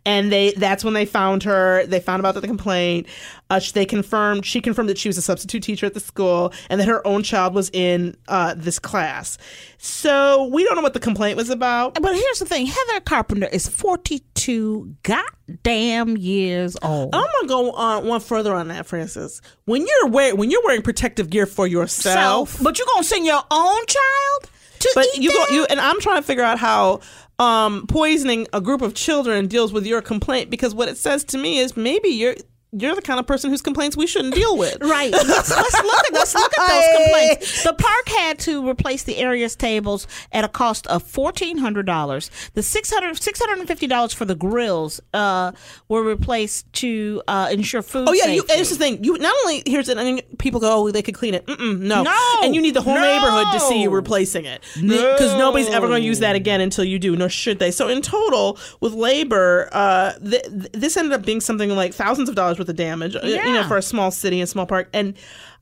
And 0.05 0.31
they 0.31 0.51
that's 0.53 0.83
when 0.83 0.93
they 0.93 1.05
found 1.05 1.43
her. 1.43 1.85
They 1.85 1.99
found 1.99 2.19
about 2.19 2.35
the 2.35 2.41
complaint. 2.41 3.07
Uh, 3.49 3.59
they 3.73 3.85
confirmed 3.85 4.45
she 4.45 4.61
confirmed 4.61 4.87
that 4.89 4.97
she 4.97 5.09
was 5.09 5.17
a 5.17 5.21
substitute 5.21 5.61
teacher 5.61 5.85
at 5.85 5.93
the 5.93 5.99
school 5.99 6.53
and 6.69 6.79
that 6.79 6.87
her 6.87 7.05
own 7.05 7.21
child 7.21 7.53
was 7.53 7.69
in 7.73 8.15
uh, 8.29 8.53
this 8.55 8.79
class. 8.79 9.37
So 9.77 10.45
we 10.53 10.63
don't 10.63 10.75
know 10.75 10.81
what 10.81 10.93
the 10.93 10.99
complaint 11.01 11.35
was 11.35 11.49
about. 11.49 11.95
But 12.01 12.15
here's 12.15 12.39
the 12.39 12.45
thing 12.45 12.67
Heather 12.67 13.01
Carpenter 13.01 13.47
is 13.47 13.67
42 13.67 14.95
goddamn 15.03 16.17
years 16.17 16.77
old. 16.81 17.13
I'm 17.13 17.21
gonna 17.23 17.47
go 17.47 17.71
on 17.71 18.05
one 18.05 18.21
further 18.21 18.53
on 18.55 18.69
that, 18.69 18.85
Frances. 18.85 19.41
When 19.65 19.85
you're 19.85 20.07
wearing 20.07 20.37
when 20.37 20.49
you're 20.51 20.63
wearing 20.63 20.81
protective 20.81 21.29
gear 21.29 21.45
for 21.45 21.67
yourself, 21.67 22.57
But 22.61 22.77
you're 22.77 22.87
going 22.87 23.03
to 23.03 23.07
send 23.07 23.25
your 23.25 23.43
own 23.51 23.85
child 23.85 24.51
to 24.79 24.91
but 24.95 25.05
you 25.15 25.31
go 25.31 25.45
you 25.51 25.65
and 25.69 25.79
I'm 25.79 25.99
trying 25.99 26.17
to 26.21 26.23
figure 26.25 26.43
out 26.43 26.57
how 26.57 27.01
um, 27.41 27.87
poisoning 27.87 28.47
a 28.53 28.61
group 28.61 28.83
of 28.83 28.93
children 28.93 29.47
deals 29.47 29.73
with 29.73 29.87
your 29.87 29.99
complaint 29.99 30.51
because 30.51 30.75
what 30.75 30.87
it 30.87 30.95
says 30.95 31.23
to 31.23 31.39
me 31.39 31.57
is 31.57 31.75
maybe 31.75 32.09
you're 32.09 32.35
you're 32.71 32.95
the 32.95 33.01
kind 33.01 33.19
of 33.19 33.27
person 33.27 33.49
whose 33.49 33.61
complaints 33.61 33.97
we 33.97 34.07
shouldn't 34.07 34.33
deal 34.33 34.57
with. 34.57 34.77
Right. 34.91 35.11
Let's, 35.11 35.49
let's 35.49 35.73
look 35.83 36.05
at 36.05 36.13
let's 36.13 36.35
look 36.35 36.51
at 36.59 36.67
those 36.67 36.97
complaints. 37.03 37.63
The 37.63 37.73
park 37.73 38.07
had 38.09 38.39
to 38.39 38.67
replace 38.67 39.03
the 39.03 39.17
area's 39.17 39.55
tables 39.55 40.05
at 40.31 40.43
a 40.43 40.47
cost 40.49 40.85
of 40.87 41.03
fourteen 41.03 41.57
hundred 41.57 41.85
dollars. 41.85 42.29
The 42.53 42.61
600 42.63 43.17
650 43.17 43.87
dollars 43.87 44.13
for 44.13 44.25
the 44.25 44.35
grills 44.35 44.99
uh, 45.13 45.51
were 45.87 46.03
replaced 46.03 46.71
to 46.73 47.21
uh, 47.27 47.49
ensure 47.51 47.81
food. 47.81 48.07
Oh 48.09 48.13
yeah, 48.13 48.27
you, 48.27 48.41
and 48.49 48.59
it's 48.59 48.69
the 48.69 48.75
thing. 48.75 49.03
You 49.03 49.17
not 49.17 49.33
only 49.43 49.63
here's 49.65 49.87
it. 49.89 49.97
I 49.97 50.03
mean, 50.03 50.21
people 50.39 50.59
go, 50.59 50.87
oh, 50.87 50.91
they 50.91 51.01
could 51.01 51.15
clean 51.15 51.33
it. 51.33 51.45
Mm-mm, 51.45 51.79
no, 51.79 52.03
No! 52.03 52.39
and 52.43 52.53
you 52.55 52.61
need 52.61 52.73
the 52.73 52.81
whole 52.81 52.95
No! 52.95 53.01
neighborhood 53.01 53.47
to 53.53 53.59
see 53.59 53.81
you 53.81 53.89
replacing 53.89 54.45
it 54.45 54.61
because 54.75 55.35
nobody's 55.35 55.69
ever 55.69 55.87
going 55.87 56.01
to 56.01 56.05
use 56.07 56.19
that 56.19 56.35
again 56.35 56.61
until 56.61 56.83
you 56.83 56.99
do. 56.99 57.15
Nor 57.15 57.29
should 57.29 57.59
they. 57.59 57.71
So 57.71 57.87
in 57.87 58.01
total, 58.01 58.57
with 58.79 58.93
labor, 58.93 59.69
uh, 59.71 60.13
th- 60.19 60.43
th- 60.43 60.71
this 60.73 60.97
ended 60.97 61.13
up 61.13 61.25
being 61.25 61.41
something 61.41 61.69
like 61.69 61.93
thousands 61.93 62.27
of 62.29 62.35
dollars 62.35 62.57
worth 62.61 62.69
of 62.69 62.75
damage. 62.75 63.15
uh, 63.15 63.19
You 63.23 63.53
know, 63.53 63.67
for 63.67 63.77
a 63.77 63.81
small 63.81 64.11
city 64.11 64.39
and 64.39 64.49
small 64.49 64.65
park. 64.65 64.89
And 64.93 65.15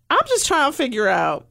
I'm 0.10 0.20
just 0.28 0.46
trying 0.48 0.72
to 0.72 0.78
figure 0.78 1.08
out 1.08 1.48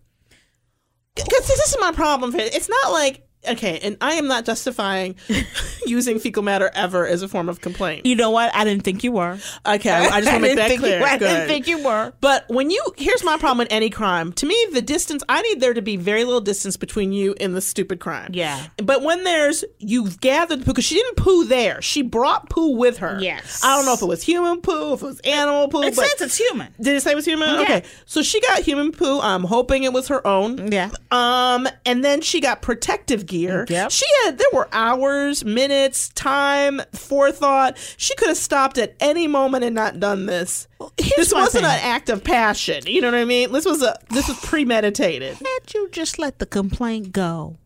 because 1.14 1.46
this 1.48 1.68
is 1.68 1.76
my 1.80 1.92
problem. 1.92 2.32
It's 2.36 2.68
not 2.68 2.92
like 2.92 3.27
okay, 3.46 3.78
and 3.82 3.96
I 4.00 4.14
am 4.14 4.26
not 4.26 4.44
justifying 4.44 5.16
using 5.86 6.18
fecal 6.18 6.42
matter 6.42 6.70
ever 6.74 7.06
as 7.06 7.22
a 7.22 7.28
form 7.28 7.48
of 7.48 7.60
complaint. 7.60 8.06
You 8.06 8.16
know 8.16 8.30
what? 8.30 8.54
I 8.54 8.64
didn't 8.64 8.84
think 8.84 9.04
you 9.04 9.12
were. 9.12 9.38
Okay, 9.66 9.90
I, 9.90 10.20
just 10.20 10.32
want 10.32 10.44
to 10.44 10.54
make 10.54 10.56
that 10.56 10.78
clear. 10.78 10.98
You, 10.98 11.04
I 11.04 11.18
didn't 11.18 11.48
think 11.48 11.66
you 11.66 11.84
were. 11.84 12.12
But 12.20 12.44
when 12.48 12.70
you 12.70 12.82
here's 12.96 13.24
my 13.24 13.36
problem 13.36 13.58
with 13.58 13.68
any 13.70 13.90
crime. 13.90 14.32
To 14.34 14.46
me, 14.46 14.66
the 14.72 14.82
distance 14.82 15.22
I 15.28 15.42
need 15.42 15.60
there 15.60 15.74
to 15.74 15.82
be 15.82 15.96
very 15.96 16.24
little 16.24 16.40
distance 16.40 16.76
between 16.76 17.12
you 17.12 17.34
and 17.40 17.54
the 17.54 17.60
stupid 17.60 18.00
crime. 18.00 18.30
Yeah. 18.32 18.66
But 18.76 19.02
when 19.02 19.24
there's 19.24 19.64
you've 19.78 20.20
gathered 20.20 20.60
poo 20.60 20.66
because 20.66 20.84
she 20.84 20.96
didn't 20.96 21.16
poo 21.16 21.44
there. 21.44 21.80
She 21.82 22.02
brought 22.02 22.50
poo 22.50 22.76
with 22.76 22.98
her. 22.98 23.18
Yes. 23.20 23.62
I 23.64 23.76
don't 23.76 23.86
know 23.86 23.94
if 23.94 24.02
it 24.02 24.06
was 24.06 24.22
human 24.22 24.60
poo, 24.60 24.94
if 24.94 25.02
it 25.02 25.06
was 25.06 25.20
animal 25.20 25.68
poo. 25.68 25.82
It 25.82 25.96
but 25.96 26.04
says 26.06 26.20
it's 26.20 26.36
human. 26.36 26.74
did 26.80 26.96
it 26.96 27.00
say 27.02 27.12
it 27.12 27.16
was 27.16 27.24
human? 27.24 27.54
Yeah. 27.54 27.62
Okay. 27.62 27.82
So 28.06 28.22
she 28.22 28.40
got 28.40 28.62
human 28.62 28.92
poo. 28.92 29.20
I'm 29.20 29.44
hoping 29.44 29.84
it 29.84 29.92
was 29.92 30.08
her 30.08 30.26
own. 30.26 30.72
Yeah. 30.72 30.90
Um, 31.10 31.68
and 31.84 32.04
then 32.04 32.20
she 32.20 32.40
got 32.40 32.62
protective 32.62 33.26
gear. 33.28 33.66
Yep. 33.68 33.90
She 33.90 34.06
had 34.24 34.38
there 34.38 34.48
were 34.52 34.68
hours, 34.72 35.44
minutes, 35.44 36.08
time, 36.10 36.80
forethought. 36.92 37.78
She 37.96 38.14
could 38.16 38.28
have 38.28 38.36
stopped 38.36 38.78
at 38.78 38.94
any 39.00 39.26
moment 39.28 39.64
and 39.64 39.74
not 39.74 40.00
done 40.00 40.26
this. 40.26 40.66
here's 40.96 41.16
this 41.16 41.32
wasn't 41.32 41.64
thing. 41.64 41.72
an 41.72 41.80
act 41.82 42.08
of 42.08 42.24
passion. 42.24 42.82
You 42.86 43.00
know 43.00 43.10
what 43.10 43.18
I 43.18 43.24
mean? 43.24 43.52
This 43.52 43.64
was 43.64 43.82
a 43.82 43.96
this 44.10 44.28
was 44.28 44.38
premeditated. 44.42 45.34
Had 45.36 45.74
you 45.74 45.88
just 45.90 46.18
let 46.18 46.38
the 46.38 46.46
complaint 46.46 47.12
go, 47.12 47.56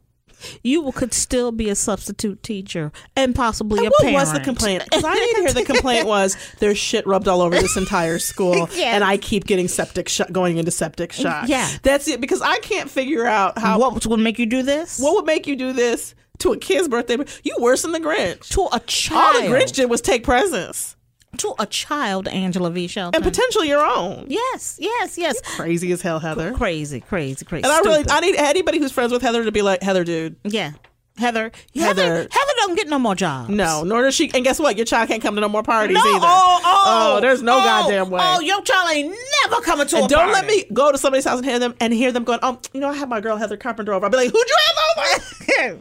you 0.63 0.91
could 0.93 1.13
still 1.15 1.53
be 1.53 1.69
a 1.69 1.75
substitute 1.75 2.43
teacher 2.43 2.93
and 3.17 3.35
possibly 3.35 3.79
And 3.79 3.87
a 3.87 3.91
what 3.91 4.01
parent. 4.01 4.15
was 4.15 4.33
the 4.33 4.41
complaint? 4.41 4.85
Because 4.85 5.05
I 5.05 5.15
didn't 5.19 5.43
hear 5.43 5.53
the 5.53 5.65
complaint 5.65 6.07
was 6.07 6.37
there's 6.59 6.79
shit 6.79 7.07
rubbed 7.07 7.29
all 7.29 7.41
over 7.41 7.55
this 7.57 7.77
entire 7.77 8.19
school, 8.31 8.69
Yeah. 8.73 8.95
and 8.95 9.05
I 9.05 9.17
keep 9.17 9.45
getting 9.45 9.69
septic 9.69 10.09
sh- 10.09 10.21
going 10.31 10.57
into 10.59 10.71
septic 10.71 11.11
mm, 11.13 11.23
shock. 11.23 11.49
Yeah. 11.49 11.69
that's 11.83 12.09
it. 12.09 12.21
Because 12.21 12.43
I 12.43 12.59
can't 12.59 12.91
figure 12.91 13.27
out 13.27 13.59
how 13.59 13.79
What 13.79 14.05
would 14.07 14.21
make 14.21 14.39
you 14.39 14.47
do 14.47 14.63
this? 14.63 14.99
what 14.99 15.15
would 15.15 15.27
make 15.27 15.47
you 15.47 15.57
do 15.57 15.73
this 15.73 16.15
to 16.39 16.53
a 16.53 16.59
kid's 16.59 16.89
birthday. 16.89 17.19
You 17.45 17.57
worse 17.61 17.83
than 17.83 17.93
the 17.93 18.01
Grinch. 18.01 18.49
to 18.51 18.69
a 18.73 18.81
child. 18.81 19.37
All 19.37 19.43
the 19.43 19.49
Grinch 19.49 19.73
did 19.73 19.89
was 19.89 20.01
take 20.01 20.25
presents 20.25 20.97
to 21.39 21.55
a 21.59 21.67
child, 21.67 22.29
Angela 22.29 22.71
V. 22.71 22.87
Shelton. 22.87 23.15
and 23.23 23.25
potentially 23.25 23.69
your 23.69 23.85
own. 23.85 24.27
yes, 24.29 24.77
yes, 24.81 25.17
yes. 25.17 25.41
Crazy 25.57 25.91
as 25.93 26.03
hell, 26.03 26.19
Heather. 26.19 26.53
Crazy, 26.53 27.01
crazy, 27.01 27.45
crazy. 27.45 27.65
And 27.65 27.73
I 27.73 27.79
really, 27.81 28.05
I 28.11 28.21
need 28.21 28.37
anybody 28.37 28.79
who's 28.79 28.93
friends 28.93 29.13
with 29.13 29.23
Heather 29.23 29.45
to 29.45 29.53
be 29.53 29.63
like, 29.63 29.83
Heather, 29.83 30.05
dude. 30.05 30.37
yeah. 30.45 30.73
Heather, 31.19 31.53
Heather. 31.75 32.03
Heather, 32.03 32.29
Heather 32.31 32.53
don't 32.57 32.75
get 32.75 32.89
no 32.89 32.99
more 32.99 33.15
jobs. 33.15 33.51
No, 33.51 33.85
nor 33.85 34.03
does 34.03 34.15
she. 34.15 34.31
And 34.33 34.45
guess 34.45 34.59
what? 34.59 34.77
Your 34.77 34.87
child 34.87 35.09
can't 35.09 35.23
come 35.23 35.35
to 35.35 35.41
no 35.41 35.49
more 35.49 35.63
parties 35.63 35.95
No, 35.95 36.01
either. 36.01 36.27
oh, 36.27 36.61
oh, 36.65 37.17
oh 37.17 37.21
there's 37.21 37.43
no 37.43 37.59
oh, 37.59 37.65
goddamn 37.65 38.11
way. 38.11 38.21
Oh, 38.23 38.41
your 38.41 38.63
child 38.63 38.91
ain't 38.93 39.15
never 39.45 39.61
coming 39.63 39.87
to 39.89 39.97
and 39.97 40.07
a 40.07 40.09
don't 40.09 40.33
party. 40.33 40.33
let 40.33 40.47
me 40.47 40.65
go 40.73 40.91
to 40.91 40.97
somebody's 40.99 41.25
house 41.25 41.39
and 41.39 41.47
hear 41.47 41.59
them 41.59 41.75
and 41.81 41.93
hear 41.93 42.13
them 42.13 42.25
going, 42.25 42.39
oh, 42.43 42.59
you 42.73 42.81
know, 42.81 42.89
I 42.89 42.95
have 42.95 43.09
my 43.09 43.21
girl 43.21 43.37
Heather 43.37 43.57
Carpenter 43.59 43.93
over. 43.93 44.07
I'll 44.07 44.11
be 44.11 44.17
like, 44.17 44.31
who'd 44.33 44.49
you 44.49 44.57
have 44.67 44.77
over? 45.07 45.25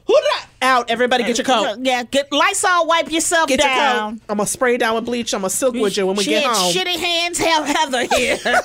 Who 0.05 0.13
did 0.13 0.23
I? 0.35 0.45
Out, 0.63 0.89
everybody, 0.89 1.23
get 1.23 1.38
your 1.38 1.45
coat. 1.45 1.77
Yeah, 1.81 2.03
get 2.03 2.31
Lysol, 2.31 2.85
wipe 2.85 3.11
yourself 3.11 3.47
down. 3.47 3.57
Get 3.57 3.65
your 3.65 3.75
down. 3.75 4.19
coat. 4.19 4.25
I'm 4.29 4.38
gonna 4.38 4.47
spray 4.47 4.77
down 4.77 4.95
with 4.95 5.05
bleach. 5.05 5.33
I'm 5.33 5.41
gonna 5.41 5.50
silk 5.50 5.75
with 5.75 5.97
you 5.97 6.05
when 6.05 6.17
we 6.17 6.25
get 6.25 6.43
Shit, 6.43 6.51
home. 6.51 6.73
Shitty 6.73 7.00
hands 7.00 7.38
have 7.39 7.65
Heather 7.65 8.05
here. 8.15 8.61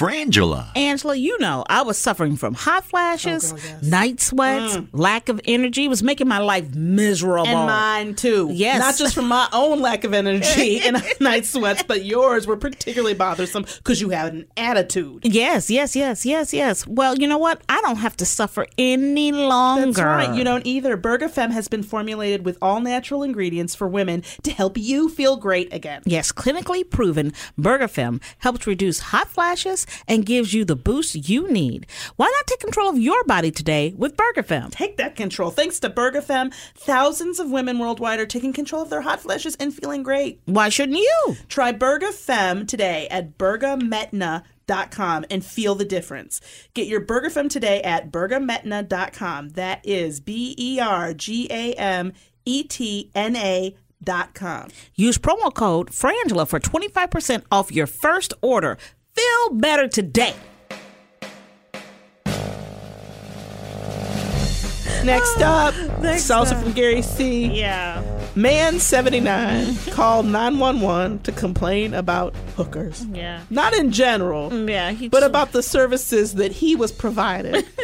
Idiot. 0.00 0.28
Frangela. 0.30 0.69
Angela, 0.76 1.14
you 1.14 1.38
know, 1.38 1.64
I 1.69 1.83
was 1.83 1.99
suffering 1.99 2.37
from 2.37 2.54
hot 2.54 2.85
flashes, 2.85 3.54
night 3.83 4.21
sweats, 4.21 4.78
lack 4.92 5.28
of 5.28 5.40
energy. 5.45 5.85
It 5.85 5.88
was 5.88 6.02
making 6.02 6.28
my 6.28 6.38
life 6.38 6.75
miserable. 6.75 7.47
Mm. 7.47 7.49
And 7.49 7.66
mine 7.66 8.14
too. 8.14 8.50
Yes. 8.52 8.78
Not 8.78 8.97
just 8.97 9.14
from 9.14 9.28
my 9.28 9.49
own 9.52 9.80
lack 9.80 10.04
of 10.04 10.14
energy 10.14 10.80
and 10.85 11.02
night 11.21 11.47
sweats, 11.47 11.83
but 11.83 12.04
yours 12.04 12.47
were 12.47 12.57
particularly 12.57 13.14
bothersome 13.14 13.64
because 13.78 14.00
you 14.00 14.11
had 14.11 14.33
an 14.33 14.47
attitude. 14.57 15.25
Yes, 15.25 15.71
yes, 15.71 15.95
yes, 15.95 16.25
yes, 16.25 16.52
yes. 16.52 16.87
Well, 16.87 17.16
you 17.16 17.26
know 17.26 17.38
what? 17.38 17.62
I 17.69 17.80
don't 17.83 17.97
have 17.97 18.16
to 18.19 18.26
suffer 18.26 18.66
any 18.78 19.33
longer. 19.33 19.87
That's 19.87 20.00
right. 20.00 20.35
You 20.35 20.45
don't 20.45 20.66
either. 20.66 20.97
Burger 20.97 21.28
Femme 21.28 21.50
has 21.50 21.69
been 21.69 21.83
formulated 21.83 22.45
with 22.45 22.59
all 22.62 22.80
natural 22.80 23.23
ingredients 23.23 23.75
for 23.75 23.88
women 23.88 24.23
to 24.42 24.52
help 24.52 24.76
you 24.78 25.09
feel 25.09 25.37
great 25.37 25.73
again. 25.73 26.02
Yes, 26.04 26.33
clinically 26.33 26.88
proven 26.88 27.33
BurgerFem 27.59 28.23
helps 28.38 28.66
reduce 28.66 29.00
hot 29.00 29.28
flashes 29.28 29.87
and 30.07 30.27
gives 30.27 30.55
you 30.55 30.65
the 30.65 30.77
boost 30.77 31.29
you 31.29 31.51
need. 31.51 31.87
Why 32.17 32.27
not 32.27 32.47
take 32.47 32.61
control 32.61 32.89
of 32.89 32.99
your 32.99 33.25
body 33.25 33.51
today 33.51 33.95
with 33.97 34.17
BurgerFem? 34.17 34.71
Take 34.71 34.97
that 34.97 35.17
control. 35.17 35.51
Thanks 35.51 35.81
to 35.81 35.91
BurgerFem, 35.91 36.53
thousands 36.75 37.39
of 37.39 37.51
women 37.51 37.79
worldwide 37.79 38.21
are 38.21 38.27
taking 38.27 38.53
control 38.53 38.83
of 38.83 38.91
their 38.91 39.03
hot 39.03 39.21
flashes 39.21 39.57
and 39.57 39.75
feeling 39.75 40.03
great. 40.03 40.41
Why 40.45 40.69
shouldn't 40.69 40.99
you? 40.99 41.37
Try 41.49 41.73
BurgerFem 41.73 42.67
today 42.67 43.09
at 43.11 43.39
bergametna.com 43.39 45.25
and 45.31 45.45
feel 45.45 45.75
the 45.75 45.85
difference. 45.85 46.41
Get 46.75 46.87
your 46.87 47.05
BurgerFem 47.05 47.51
today 47.51 47.83
at 47.83 48.11
bergametna.com. 48.11 49.51
That 49.51 49.81
is 49.85 50.21
B 50.21 50.55
E 50.59 50.81
R 50.81 51.13
G 51.15 51.49
A 51.51 51.73
M 51.75 52.13
E 52.45 52.63
T 52.63 53.11
N 53.15 53.37
A 53.37 53.77
dot 54.03 54.35
com. 54.35 54.69
Use 54.95 55.19
promo 55.19 55.53
code 55.53 55.91
Frangela 55.91 56.47
for 56.49 56.59
25% 56.59 57.45
off 57.51 57.73
your 57.73 57.87
first 57.87 58.33
order. 58.43 58.79
Feel 59.21 59.50
better 59.59 59.87
today. 59.87 60.35
Next 65.05 65.37
oh, 65.39 65.45
up, 65.45 65.75
Next 66.00 66.23
it's 66.23 66.31
also 66.31 66.55
up. 66.55 66.62
from 66.62 66.73
Gary 66.73 67.03
C. 67.03 67.47
Yeah. 67.47 68.03
Man 68.35 68.79
79 68.79 69.77
called 69.91 70.25
911 70.27 71.21
to 71.21 71.33
complain 71.33 71.93
about 71.95 72.35
hookers. 72.57 73.05
Yeah. 73.12 73.43
Not 73.50 73.75
in 73.75 73.93
general, 73.93 74.50
mm, 74.50 74.69
Yeah. 74.71 74.93
He 74.93 75.09
but 75.09 75.23
about 75.23 75.53
the 75.53 75.62
services 75.62 76.35
that 76.37 76.53
he 76.53 76.75
was 76.77 76.93
provided. 76.93 77.67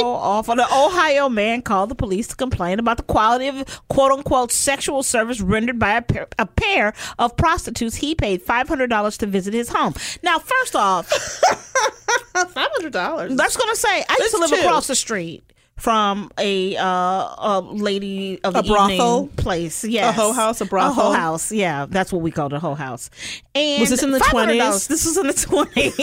So 0.00 0.06
awful. 0.14 0.54
The 0.56 0.64
Ohio 0.72 1.28
man 1.28 1.62
called 1.62 1.90
the 1.90 1.94
police 1.94 2.26
to 2.28 2.36
complain 2.36 2.78
about 2.78 2.96
the 2.96 3.02
quality 3.02 3.48
of 3.48 3.82
quote 3.88 4.12
unquote 4.12 4.52
sexual 4.52 5.02
service 5.02 5.40
rendered 5.40 5.78
by 5.78 5.92
a 5.96 6.02
pair, 6.02 6.26
a 6.38 6.46
pair 6.46 6.92
of 7.18 7.36
prostitutes 7.36 7.96
he 7.96 8.14
paid 8.14 8.44
$500 8.44 9.18
to 9.18 9.26
visit 9.26 9.54
his 9.54 9.68
home. 9.68 9.94
Now, 10.22 10.38
first 10.38 10.76
off, 10.76 11.08
$500. 12.34 13.36
that's 13.36 13.56
going 13.56 13.70
to 13.70 13.76
say, 13.76 14.04
I 14.08 14.16
used 14.18 14.34
to 14.34 14.40
live 14.40 14.50
two. 14.50 14.56
across 14.56 14.86
the 14.86 14.94
street. 14.94 15.44
From 15.76 16.32
a 16.38 16.76
uh, 16.76 16.82
a 16.82 17.60
lady 17.64 18.40
of 18.42 18.52
the 18.52 18.58
A 18.58 18.62
brothel? 18.64 19.28
place, 19.36 19.84
yes, 19.84 20.08
a 20.08 20.20
whole 20.20 20.32
house, 20.32 20.60
a 20.60 20.64
brothel? 20.64 20.90
a 20.90 20.94
hoe 20.94 21.12
house, 21.12 21.52
yeah, 21.52 21.86
that's 21.88 22.12
what 22.12 22.20
we 22.20 22.32
called 22.32 22.52
a 22.52 22.58
whole 22.58 22.74
house. 22.74 23.10
And 23.54 23.78
Was 23.82 23.90
this 23.90 24.02
in 24.02 24.10
the 24.10 24.18
twenties? 24.18 24.88
This 24.88 25.06
was 25.06 25.16
in 25.18 25.28
the 25.28 25.34
20s? 25.34 25.96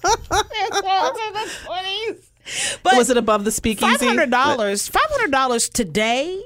This 0.00 0.82
was 0.82 1.18
in 1.26 1.32
the 1.34 1.50
twenties. 1.64 2.29
But 2.82 2.96
was 2.96 3.10
it 3.10 3.16
above 3.16 3.44
the 3.44 3.52
speakeasy? 3.52 3.90
Five 3.90 4.00
hundred 4.00 4.30
dollars. 4.30 4.88
Five 4.88 5.06
hundred 5.08 5.30
dollars 5.30 5.68
today. 5.68 6.42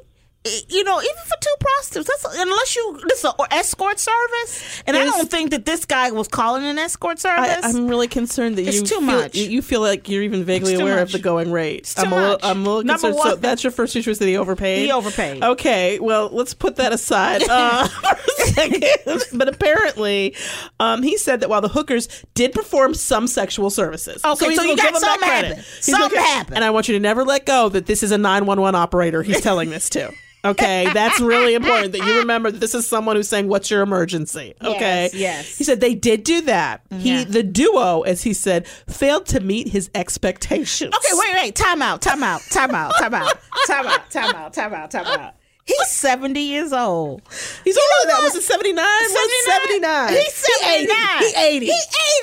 I- 0.46 0.60
You 0.68 0.84
know, 0.84 1.00
even 1.00 1.16
for 1.26 1.36
two 1.40 1.54
prostitutes, 1.60 2.08
that's 2.08 2.36
unless 2.38 2.76
you 2.76 3.00
this 3.08 3.18
is 3.20 3.24
an 3.24 3.32
escort 3.50 3.98
service, 3.98 4.82
and 4.86 4.96
I 4.96 5.04
don't 5.04 5.30
think 5.30 5.50
that 5.52 5.64
this 5.64 5.84
guy 5.84 6.10
was 6.10 6.28
calling 6.28 6.64
an 6.64 6.78
escort 6.78 7.18
service. 7.18 7.58
I'm 7.62 7.88
really 7.88 8.08
concerned 8.08 8.56
that 8.58 8.66
It's 8.66 8.76
you 8.76 8.82
too 8.82 8.94
feel, 8.96 9.00
much. 9.02 9.34
You 9.34 9.62
feel 9.62 9.80
like 9.80 10.08
you're 10.08 10.22
even 10.22 10.44
vaguely 10.44 10.74
aware 10.74 10.96
much. 10.96 11.02
of 11.08 11.12
the 11.12 11.18
going 11.18 11.50
rate. 11.50 11.84
too 11.84 12.02
I'm 12.02 12.12
a 12.12 12.16
little. 12.16 12.38
I'm 12.42 12.60
a 12.60 12.64
little 12.64 12.82
Number 12.84 13.08
concerned. 13.08 13.30
So 13.30 13.36
that's 13.36 13.64
your 13.64 13.70
first 13.70 13.96
issue 13.96 14.10
is 14.10 14.18
that 14.18 14.26
he 14.26 14.36
overpaid. 14.36 14.84
He 14.84 14.92
overpaid. 14.92 15.42
Okay, 15.42 15.98
well, 16.00 16.28
let's 16.32 16.52
put 16.54 16.76
that 16.76 16.92
aside 16.92 17.42
uh, 17.48 17.88
for 17.88 18.08
a 18.42 18.46
second. 18.46 18.84
but 19.38 19.48
apparently, 19.48 20.34
um, 20.80 21.02
he 21.02 21.16
said 21.16 21.40
that 21.40 21.48
while 21.48 21.60
the 21.62 21.68
hookers 21.68 22.08
did 22.34 22.52
perform 22.52 22.92
some 22.94 23.26
sexual 23.26 23.70
services, 23.70 24.22
Okay, 24.24 24.48
he's 24.50 24.58
so 24.58 24.64
you 24.64 24.76
got 24.76 24.82
give 24.84 24.92
them 24.94 25.00
something 25.00 25.28
credit. 25.28 25.48
happened. 25.48 25.66
Something 25.80 26.18
happened. 26.18 26.56
and 26.56 26.64
I 26.64 26.70
want 26.70 26.88
you 26.88 26.94
to 26.94 27.00
never 27.00 27.24
let 27.24 27.46
go 27.46 27.68
that 27.70 27.86
this 27.86 28.02
is 28.02 28.10
a 28.12 28.18
911 28.18 28.74
operator. 28.74 29.22
He's 29.22 29.40
telling 29.40 29.70
this 29.70 29.88
to. 29.90 30.12
Okay, 30.44 30.90
that's 30.92 31.20
really 31.20 31.54
important 31.60 31.92
that 31.92 32.04
you 32.04 32.18
remember 32.18 32.50
that 32.50 32.58
this 32.60 32.74
is 32.74 32.86
someone 32.86 33.16
who's 33.16 33.28
saying, 33.28 33.48
"What's 33.48 33.70
your 33.70 33.82
emergency?" 33.82 34.54
Okay, 34.62 35.04
Yes, 35.04 35.14
yes. 35.14 35.56
He 35.58 35.64
said 35.64 35.80
they 35.80 35.94
did 35.94 36.22
do 36.24 36.42
that. 36.42 36.82
He, 36.98 37.10
Yeah. 37.18 37.24
the 37.24 37.42
duo, 37.42 38.02
as 38.02 38.22
he 38.22 38.32
said, 38.34 38.66
failed 38.88 39.26
to 39.26 39.40
meet 39.40 39.68
his 39.68 39.90
expectations. 39.94 40.94
okay, 40.94 41.08
wait, 41.12 41.34
wait, 41.34 41.54
time 41.54 41.80
out, 41.82 42.02
time 42.02 42.22
out, 42.22 42.42
time 42.50 42.74
out, 42.74 42.92
time 42.98 43.14
out, 43.14 43.32
time 43.66 43.86
out, 43.86 44.10
time 44.10 44.34
out, 44.34 44.52
time 44.52 44.74
out, 44.74 44.90
time 44.90 45.06
out. 45.06 45.34
He's 45.66 45.88
seventy 45.88 46.42
years 46.42 46.74
old. 46.74 47.22
He's 47.64 47.76
older 47.78 47.88
than 48.02 48.08
that. 48.08 48.22
Was 48.22 48.34
it 48.34 48.42
79? 48.42 48.84
Was 48.84 49.44
79? 49.46 50.08
He's 50.12 50.34
seventy 50.34 50.86
nine. 50.86 51.18
He 51.20 51.32
80. 51.36 51.66
He 51.66 51.72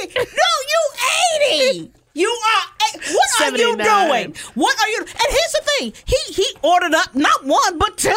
eighty. 0.04 0.13
No, 0.16 0.24
you 0.70 0.90
eighty. 1.80 1.92
You 2.13 2.27
are. 2.30 2.63
eh, 2.96 3.00
What 3.13 3.53
are 3.53 3.58
you 3.58 3.77
doing? 3.77 4.36
What 4.56 4.82
are 4.82 4.89
you? 4.89 4.98
And 5.00 5.08
here's 5.30 5.51
the 5.53 5.62
thing. 5.80 5.94
He 6.06 6.34
he 6.34 6.48
ordered 6.62 6.94
up 6.94 7.15
not 7.15 7.46
one 7.46 7.77
but 7.77 7.98
two 7.98 8.15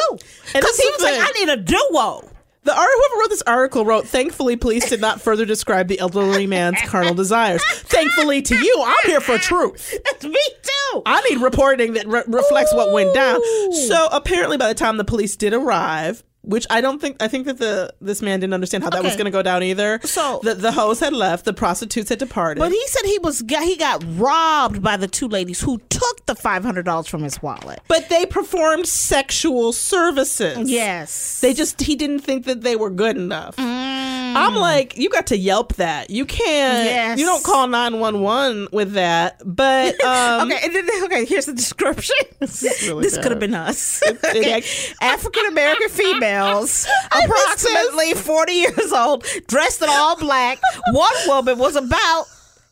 because 0.52 0.76
he 0.78 0.88
was 0.90 0.98
the 0.98 1.04
like. 1.04 1.20
I 1.20 1.30
need 1.38 1.48
a 1.48 1.56
duo. 1.56 2.30
The 2.64 2.72
whoever 2.72 3.20
wrote 3.20 3.28
this 3.28 3.42
article 3.42 3.84
wrote, 3.84 4.06
thankfully, 4.06 4.56
police 4.56 4.88
did 4.88 4.98
not 4.98 5.20
further 5.20 5.44
describe 5.44 5.86
the 5.88 5.98
elderly 6.00 6.46
man's 6.46 6.80
carnal 6.86 7.12
desires. 7.12 7.62
Thankfully 7.82 8.40
to 8.40 8.56
you, 8.56 8.82
I'm 8.86 9.06
here 9.10 9.20
for 9.20 9.36
truth. 9.36 9.94
That's 10.02 10.24
me 10.24 10.38
too. 10.62 11.02
I 11.04 11.20
need 11.28 11.42
reporting 11.42 11.92
that 11.92 12.06
re- 12.06 12.22
reflects 12.26 12.72
what 12.72 12.90
went 12.90 13.12
down. 13.12 13.38
So 13.86 14.08
apparently, 14.10 14.56
by 14.56 14.68
the 14.68 14.74
time 14.74 14.96
the 14.96 15.04
police 15.04 15.36
did 15.36 15.52
arrive, 15.52 16.24
which 16.44 16.66
I 16.70 16.80
don't 16.80 17.00
think, 17.00 17.22
I 17.22 17.28
think 17.28 17.46
that 17.46 17.58
the 17.58 17.92
this 18.00 18.22
man 18.22 18.40
didn't 18.40 18.54
understand 18.54 18.84
how 18.84 18.90
that 18.90 19.02
was 19.02 19.14
going 19.14 19.24
to 19.26 19.30
go 19.30 19.42
down 19.42 19.62
either. 19.62 20.00
So- 20.04 20.40
the 20.42 20.54
the 20.54 20.72
hoes 20.72 21.00
had 21.00 21.12
left, 21.12 21.44
the 21.44 21.52
prostitutes 21.52 22.08
had 22.08 22.18
departed. 22.18 22.60
But 22.60 22.70
he 22.72 22.86
said 22.86 23.02
he 23.06 23.18
was 23.18 23.42
he 23.48 23.76
got 23.76 24.04
robbed 24.16 24.82
by 24.82 24.96
the 24.96 25.08
two 25.08 25.28
ladies 25.28 25.60
who 25.60 25.78
took 25.88 26.26
the 26.26 26.34
five 26.34 26.62
hundred 26.64 26.84
dollars 26.84 27.06
from 27.06 27.22
his 27.22 27.42
wallet. 27.42 27.80
but 27.88 28.08
they 28.08 28.26
performed 28.26 28.86
sexual 28.86 29.72
services. 29.72 30.70
Yes, 30.70 31.40
They 31.40 31.54
just 31.54 31.80
he 31.80 31.96
didn't 31.96 32.20
think 32.20 32.46
that 32.46 32.62
they 32.62 32.76
were 32.76 32.90
good 32.90 33.16
enough. 33.16 33.54
I'm 33.58 34.56
like, 34.56 34.96
you 34.96 35.10
got 35.10 35.28
to 35.28 35.36
Yelp 35.36 35.74
that. 35.74 36.10
You 36.10 36.24
can't. 36.26 36.84
Yes. 36.86 37.18
You 37.20 37.24
don't 37.26 37.44
call 37.44 37.68
nine 37.68 38.00
one 38.00 38.20
one 38.20 38.66
with 38.72 38.92
that. 38.92 39.40
But 39.44 40.02
um, 40.04 40.50
okay, 40.50 40.60
and 40.64 40.74
then, 40.74 41.04
okay. 41.04 41.24
Here's 41.24 41.46
the 41.46 41.52
description. 41.52 42.16
This, 42.40 42.62
really 42.86 43.08
could 43.10 43.30
have 43.30 43.40
been 43.40 43.54
us. 43.54 44.02
Okay. 44.34 44.62
African 45.00 45.46
American 45.46 45.88
females, 46.34 46.86
approximately 47.24 48.14
forty 48.14 48.52
years 48.54 48.92
old, 48.92 49.24
dressed 49.46 49.82
in 49.82 49.88
all 49.90 50.16
black. 50.18 50.58
One 50.92 51.14
woman 51.26 51.58
was 51.58 51.76
about. 51.76 52.26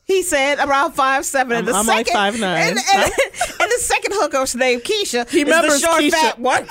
He 0.05 0.23
said 0.23 0.59
around 0.59 0.93
five 0.93 1.25
seven, 1.25 1.57
and 1.59 1.67
the 1.69 1.73
I'm- 1.73 1.81
I'm 1.83 1.87
like 1.87 2.09
second 2.09 2.41
5'9". 2.41 2.43
and, 2.43 2.79
and, 2.79 3.13
and 3.61 3.71
the 3.71 3.79
second 3.79 4.13
hooker's 4.15 4.55
named 4.55 4.83
Keisha. 4.83 5.29
He 5.31 5.39
is 5.41 5.45
remembers 5.45 5.81
the 5.81 5.87
short 5.87 6.03
Keisha. 6.03 6.11
fat 6.11 6.39
one. 6.41 6.67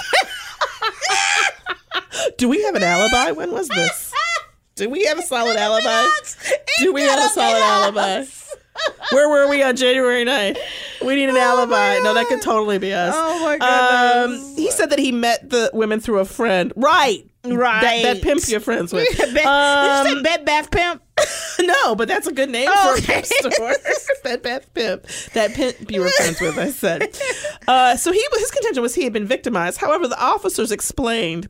do 2.38 2.50
we 2.50 2.62
have 2.64 2.76
an 2.76 2.84
alibi? 2.84 3.32
When 3.32 3.52
was 3.52 3.68
this? 3.70 4.14
Do 4.76 4.90
we 4.90 5.06
have 5.06 5.18
a 5.20 5.22
solid 5.24 5.56
alibi? 5.58 6.08
Do 6.80 6.94
we 6.94 7.02
have 7.04 7.20
a 7.20 7.30
solid 7.30 7.62
alibi? 7.62 8.26
Where 9.12 9.28
were 9.30 9.48
we 9.50 9.62
on 9.62 9.76
January 9.76 10.24
9th? 10.24 10.58
We 11.06 11.16
need 11.16 11.30
an 11.30 11.38
alibi. 11.38 12.00
No, 12.00 12.14
that 12.14 12.28
could 12.28 12.42
totally 12.42 12.78
be 12.78 12.94
us. 12.94 13.14
Oh, 13.16 13.44
my 13.44 13.58
god. 13.58 14.30
Um, 14.30 14.56
he 14.56 14.72
said 14.72 14.90
that 14.92 15.00
he 15.00 15.12
met 15.12 15.50
the 15.50 15.70
women 15.74 16.00
through 16.00 16.20
a 16.20 16.26
friend. 16.26 16.72
Right. 16.76 17.26
Right. 17.44 17.82
That, 17.82 18.04
that 18.04 18.22
pimp 18.22 18.42
you're 18.48 18.60
friends 18.60 18.94
with. 18.94 19.06
Bed, 19.18 19.34
did 19.34 19.44
you 19.44 19.50
Um, 19.50 20.08
say 20.08 20.22
Bed 20.22 20.46
Bath 20.46 20.70
Pimp? 20.72 21.02
no, 21.68 21.96
but 21.96 22.08
that's 22.08 22.28
a 22.28 22.32
good 22.32 22.50
name 22.50 22.68
Oh, 22.72 22.96
for 22.96 23.00
a 23.00 23.04
okay. 23.04 23.24
pimp 23.42 23.54
store. 23.54 23.76
Bed 24.24 24.44
Bath 24.44 24.72
Pimp. 24.74 25.06
That 25.34 25.54
pimp 25.54 25.90
you 25.90 26.02
were 26.02 26.10
friends 26.10 26.40
with, 26.40 26.58
I 26.58 26.70
said. 26.70 27.18
Uh, 27.68 27.96
so 27.98 28.12
he 28.12 28.24
his 28.38 28.52
contention 28.52 28.84
was 28.84 28.94
he 28.94 29.04
had 29.04 29.14
been 29.14 29.26
victimized. 29.26 29.80
However, 29.80 30.08
the 30.08 30.22
officers 30.22 30.72
explained 30.72 31.50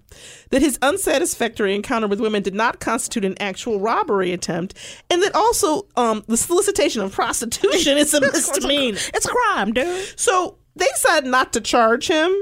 that 0.52 0.62
his 0.62 0.78
unsatisfactory 0.82 1.76
encounter 1.76 2.08
with 2.08 2.22
women 2.22 2.44
did 2.44 2.56
not 2.56 2.80
constitute 2.80 3.26
an 3.26 3.36
actual 3.42 3.80
robbery 3.80 4.32
attempt, 4.32 4.74
and 5.10 5.22
that 5.22 5.36
also 5.36 5.88
um, 5.98 6.24
the 6.28 6.38
solicitation 6.38 7.02
of 7.02 7.12
prostitution 7.12 7.98
is 7.98 8.14
a 8.14 8.22
misdemeanor. 8.22 8.98
It's 9.14 9.26
a 9.26 9.30
crime, 9.30 9.74
dude. 9.74 10.18
So 10.20 10.58
they 10.78 10.86
decided 10.88 11.30
not 11.30 11.52
to 11.54 11.62
charge 11.62 12.08
him, 12.08 12.34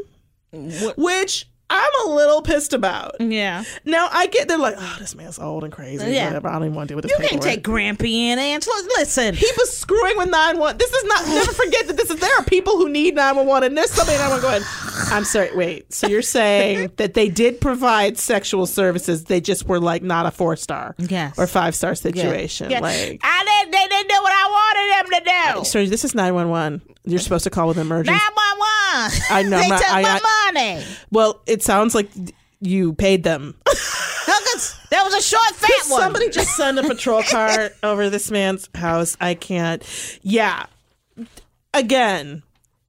which 0.52 1.49
I'm 1.70 1.92
a 2.08 2.12
little 2.12 2.42
pissed 2.42 2.74
about. 2.74 3.16
Yeah. 3.20 3.64
Now 3.86 4.10
I 4.12 4.28
get 4.28 4.48
they're 4.48 4.58
like, 4.58 4.76
oh, 4.78 4.96
this 5.00 5.16
man's 5.16 5.40
old 5.40 5.64
and 5.64 5.72
crazy. 5.72 6.12
Yeah. 6.12 6.28
Whatever. 6.28 6.48
I 6.50 6.54
don't 6.54 6.64
even 6.64 6.76
want 6.76 6.88
to 6.90 6.94
deal 6.94 6.96
with 6.98 7.04
this. 7.04 7.20
You 7.20 7.28
can't 7.30 7.42
take 7.42 7.64
Grampy 7.64 8.12
in, 8.12 8.40
Angela. 8.40 8.76
Listen. 8.98 9.36
He 9.36 9.48
was 9.58 9.76
screwing 9.78 10.18
with 10.18 10.30
nine 10.30 10.58
one. 10.58 10.78
This 10.78 10.92
is 10.92 11.04
not, 11.06 11.26
never 11.28 11.52
forget 11.54 11.88
that 11.88 11.98
this 11.98 12.10
is, 12.10 12.20
there 12.20 12.36
are 12.40 12.44
people 12.44 12.78
who 12.78 12.90
need 12.90 13.16
911 13.16 13.68
and 13.68 13.78
there's 13.78 13.92
something 13.92 14.10
somebody 14.16 14.42
911 14.42 14.62
going, 14.62 15.14
I'm 15.14 15.24
sorry, 15.24 15.56
wait. 15.56 15.94
So 15.94 16.08
you're 16.08 16.22
saying 16.22 16.92
that 16.98 17.14
they 17.14 17.30
did 17.30 17.62
provide 17.62 18.18
sexual 18.18 18.66
services, 18.66 19.26
they 19.26 19.42
just 19.42 19.68
were 19.68 19.80
like 19.80 20.02
not 20.04 20.26
a 20.26 20.32
four 20.32 20.56
star 20.56 20.96
Yes. 20.98 21.38
or 21.38 21.48
five 21.48 21.76
star 21.76 21.96
situation. 21.96 22.72
Yeah. 22.72 22.80
Like, 22.80 23.20
I 23.24 23.44
didn't, 23.64 23.72
they 23.72 23.88
didn't 23.88 24.10
do 24.10 24.22
what 24.22 24.32
I 24.34 24.50
wanted 24.50 24.69
them 24.90 25.06
to 25.06 25.22
do. 25.26 25.60
Uh, 25.60 25.64
sorry, 25.64 25.88
this 25.88 26.04
is 26.04 26.14
911. 26.16 26.82
You're 27.06 27.20
supposed 27.20 27.44
to 27.46 27.50
call 27.50 27.68
with 27.68 27.78
emergency. 27.78 28.12
911. 28.12 29.22
I 29.32 29.44
know, 29.44 29.60
They 29.60 29.70
took 29.70 29.94
I- 29.94 30.02
my 30.02 30.20
I- 30.24 30.52
money. 30.52 30.86
Well, 31.12 31.42
it 31.48 31.64
sounds 31.64 31.96
like 31.96 32.10
you 32.60 32.94
paid 32.94 33.24
them. 33.24 33.56
That 34.92 35.04
was 35.04 35.14
a 35.14 35.22
short, 35.22 35.44
fat 35.56 35.70
Could 35.84 35.92
one. 35.92 36.02
somebody 36.02 36.30
just 36.30 36.56
send 36.58 36.80
a 36.80 36.84
patrol 36.84 37.22
car 37.30 37.70
over 37.84 38.10
this 38.10 38.32
man's 38.32 38.68
house? 38.74 39.16
I 39.22 39.36
can't. 39.36 39.84
Yeah. 40.24 40.66
Again, 41.74 42.42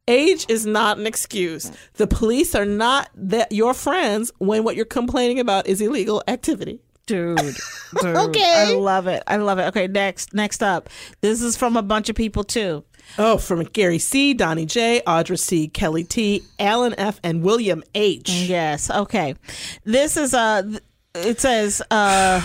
age 0.08 0.46
is 0.48 0.64
not 0.66 0.98
an 0.98 1.06
excuse. 1.06 1.70
The 1.94 2.06
police 2.06 2.54
are 2.54 2.64
not 2.64 3.10
that 3.14 3.52
your 3.52 3.74
friends 3.74 4.32
when 4.38 4.64
what 4.64 4.76
you're 4.76 4.86
complaining 4.86 5.38
about 5.38 5.66
is 5.66 5.80
illegal 5.82 6.22
activity. 6.26 6.80
Dude. 7.10 7.38
dude. 8.00 8.16
Okay. 8.16 8.54
I 8.68 8.74
love 8.74 9.06
it. 9.06 9.22
I 9.26 9.36
love 9.36 9.58
it. 9.58 9.64
Okay, 9.68 9.86
next 9.88 10.32
next 10.32 10.62
up. 10.62 10.88
This 11.20 11.42
is 11.42 11.56
from 11.56 11.76
a 11.76 11.82
bunch 11.82 12.08
of 12.08 12.16
people 12.16 12.44
too. 12.44 12.84
Oh, 13.18 13.38
from 13.38 13.64
Gary 13.64 13.98
C, 13.98 14.34
Donnie 14.34 14.66
J, 14.66 15.02
Audra 15.06 15.38
C, 15.38 15.66
Kelly 15.66 16.04
T, 16.04 16.42
Alan 16.60 16.94
F, 16.96 17.18
and 17.24 17.42
William 17.42 17.82
H. 17.94 18.30
Yes. 18.30 18.90
Okay. 18.90 19.34
This 19.84 20.16
is 20.16 20.32
uh 20.32 20.78
it 21.14 21.40
says 21.40 21.82
uh 21.90 22.40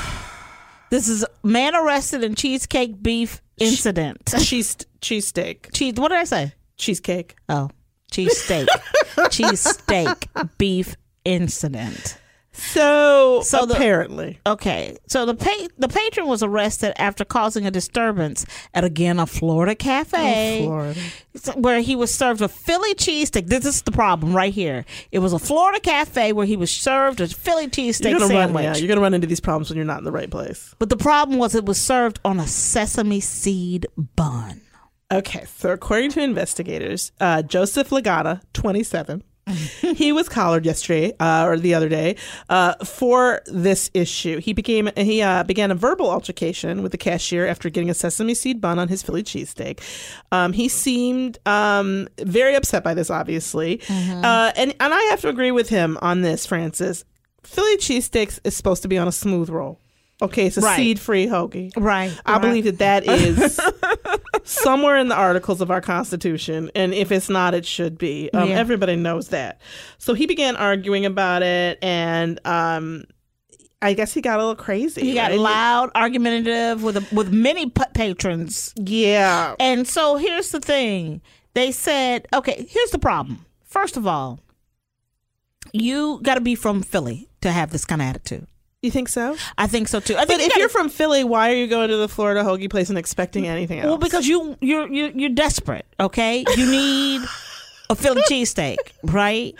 this 0.89 1.07
is 1.07 1.23
man 1.43 1.75
arrested 1.75 2.23
in 2.23 2.35
cheesecake 2.35 3.01
beef 3.01 3.41
incident. 3.57 4.33
Cheese 4.39 4.77
cheesesteak. 5.01 5.71
Cheese 5.73 5.93
what 5.95 6.09
did 6.09 6.17
I 6.17 6.23
say? 6.23 6.53
Cheesecake. 6.77 7.35
Oh. 7.47 7.69
Cheesesteak. 8.11 8.67
Cheesesteak 9.15 10.57
beef 10.57 10.95
incident. 11.23 12.17
So, 12.57 13.41
So 13.43 13.65
the- 13.65 13.75
apparently. 13.75 14.39
Okay, 14.45 14.97
so 15.07 15.25
the 15.25 15.35
pa- 15.35 15.67
the 15.77 15.87
patron 15.87 16.27
was 16.27 16.41
arrested 16.41 16.93
after 17.01 17.25
causing 17.25 17.65
a 17.65 17.71
disturbance 17.71 18.45
at 18.73 18.83
again 18.83 19.19
a 19.19 19.25
Florida 19.25 19.75
cafe, 19.75 20.63
Oh, 20.63 20.65
Florida. 20.67 20.99
where 21.59 21.81
he 21.81 21.95
was 21.95 22.13
served 22.13 22.41
a 22.41 22.47
Philly 22.47 22.95
cheesesteak. 22.95 23.47
This 23.47 23.65
is 23.65 23.81
the 23.81 23.91
problem 23.91 24.35
right 24.35 24.53
here. 24.53 24.85
It 25.11 25.19
was 25.19 25.33
a 25.33 25.39
Florida 25.39 25.79
cafe 25.79 26.33
where 26.33 26.45
he 26.45 26.55
was 26.55 26.71
served 26.71 27.19
a 27.21 27.27
Philly 27.27 27.67
cheesesteak 27.67 28.09
You're 28.09 28.19
gonna 28.19 28.33
run, 28.33 28.47
sandwich. 28.47 28.63
yeah, 28.63 28.75
you're 28.77 28.87
gonna 28.87 29.01
run 29.01 29.13
into 29.13 29.27
these 29.27 29.39
problems 29.41 29.69
when 29.69 29.77
you're 29.77 29.85
not 29.85 29.99
in 29.99 30.05
the 30.05 30.11
right 30.11 30.29
place. 30.31 30.73
but 30.79 30.89
the 30.89 30.97
problem 30.97 31.37
was 31.39 31.55
it 31.55 31.65
was 31.65 31.77
served 31.79 32.19
on 32.25 32.39
a 32.39 32.47
sesame 32.47 33.19
seed 33.19 33.85
bun. 34.15 34.61
Okay, 35.13 35.45
so 35.57 35.69
according 35.71 36.09
to 36.11 36.21
investigators, 36.21 37.11
uh, 37.19 37.41
Joseph 37.43 37.89
Legata, 37.91 38.41
27, 38.53 39.23
he 39.81 40.11
was 40.11 40.27
collared 40.27 40.65
yesterday 40.65 41.13
uh, 41.19 41.45
or 41.45 41.57
the 41.57 41.73
other 41.75 41.87
day 41.87 42.15
uh, 42.49 42.73
for 42.83 43.41
this 43.45 43.91
issue. 43.93 44.39
He 44.39 44.53
became 44.53 44.89
he 44.97 45.21
uh, 45.21 45.43
began 45.43 45.69
a 45.71 45.75
verbal 45.75 46.09
altercation 46.09 46.81
with 46.81 46.91
the 46.91 46.97
cashier 46.97 47.45
after 47.45 47.69
getting 47.69 47.89
a 47.89 47.93
sesame 47.93 48.33
seed 48.33 48.59
bun 48.59 48.79
on 48.79 48.87
his 48.87 49.03
Philly 49.03 49.23
cheesesteak. 49.23 49.79
Um, 50.31 50.53
he 50.53 50.67
seemed 50.67 51.37
um, 51.45 52.07
very 52.19 52.55
upset 52.55 52.83
by 52.83 52.93
this, 52.95 53.09
obviously, 53.09 53.81
uh, 53.89 54.51
and 54.55 54.73
and 54.79 54.93
I 54.93 55.01
have 55.11 55.21
to 55.21 55.29
agree 55.29 55.51
with 55.51 55.69
him 55.69 55.97
on 56.01 56.21
this, 56.21 56.45
Frances. 56.45 57.05
Philly 57.43 57.77
cheesesteaks 57.77 58.39
is 58.43 58.55
supposed 58.55 58.81
to 58.81 58.87
be 58.87 58.97
on 58.97 59.07
a 59.07 59.11
smooth 59.11 59.49
roll. 59.49 59.79
Okay, 60.21 60.47
it's 60.47 60.57
a 60.57 60.61
Right. 60.61 60.77
seed-free 60.77 61.27
hoagie. 61.27 61.71
Right. 61.75 62.17
I 62.25 62.33
right. 62.33 62.41
believe 62.41 62.63
that 62.63 62.77
that 62.79 63.05
is 63.07 63.59
somewhere 64.45 64.95
in 64.95 65.09
the 65.09 65.15
articles 65.15 65.59
of 65.59 65.69
our 65.71 65.81
Constitution, 65.81 66.71
and 66.75 66.93
if 66.93 67.11
it's 67.11 67.29
not, 67.29 67.53
it 67.53 67.65
should 67.65 67.97
be. 67.97 68.29
Um, 68.33 68.49
Yeah. 68.49 68.59
Everybody 68.59 68.95
knows 68.95 69.29
that. 69.29 69.59
So 69.97 70.13
he 70.13 70.25
began 70.25 70.55
arguing 70.55 71.05
about 71.05 71.43
it, 71.43 71.77
and 71.81 72.39
um, 72.47 73.03
I 73.81 73.93
guess 73.93 74.13
he 74.13 74.21
got 74.21 74.37
a 74.37 74.41
little 74.41 74.55
crazy. 74.55 75.01
He 75.01 75.13
got 75.13 75.31
right? 75.31 75.39
loud, 75.39 75.91
argumentative 75.95 76.81
with 76.83 76.97
a, 76.97 77.15
with 77.15 77.33
many 77.33 77.69
pa- 77.69 77.87
patrons. 77.93 78.73
Yeah. 78.77 79.55
And 79.59 79.87
so 79.87 80.17
here's 80.17 80.51
the 80.51 80.59
thing. 80.59 81.21
They 81.53 81.71
said, 81.71 82.27
okay, 82.33 82.65
here's 82.69 82.91
the 82.91 82.99
problem. 82.99 83.45
First 83.63 83.97
of 83.97 84.07
all, 84.07 84.39
you 85.73 86.19
got 86.23 86.35
to 86.35 86.41
be 86.41 86.55
from 86.55 86.81
Philly 86.81 87.29
to 87.41 87.51
have 87.51 87.71
this 87.71 87.85
kind 87.85 88.01
of 88.01 88.07
attitude. 88.07 88.47
You 88.85 88.91
think 88.91 89.09
so? 89.09 89.35
I 89.57 89.65
think 89.67 89.87
so 89.87 89.99
too. 89.99 90.15
I 90.15 90.19
But 90.19 90.27
think 90.27 90.41
you 90.41 90.47
if 90.47 90.55
you're 90.57 90.69
from 90.69 90.89
Philly, 90.89 91.23
why 91.23 91.51
are 91.51 91.55
you 91.55 91.65
going 91.67 91.89
to 91.89 91.97
the 91.97 92.07
Florida 92.07 92.43
hoagie 92.43 92.69
place 92.69 92.89
and 92.89 92.97
expecting 92.99 93.47
anything 93.47 93.79
else? 93.79 93.87
well, 93.87 93.97
because 93.97 94.27
you 94.27 94.55
you're 94.61 94.87
you're, 94.91 95.09
you're 95.09 95.29
desperate. 95.31 95.85
Okay, 95.99 96.45
you 96.55 96.69
need 96.69 97.21
a 97.89 97.95
Philly 97.95 98.21
cheesesteak, 98.23 98.77
right? 99.03 99.55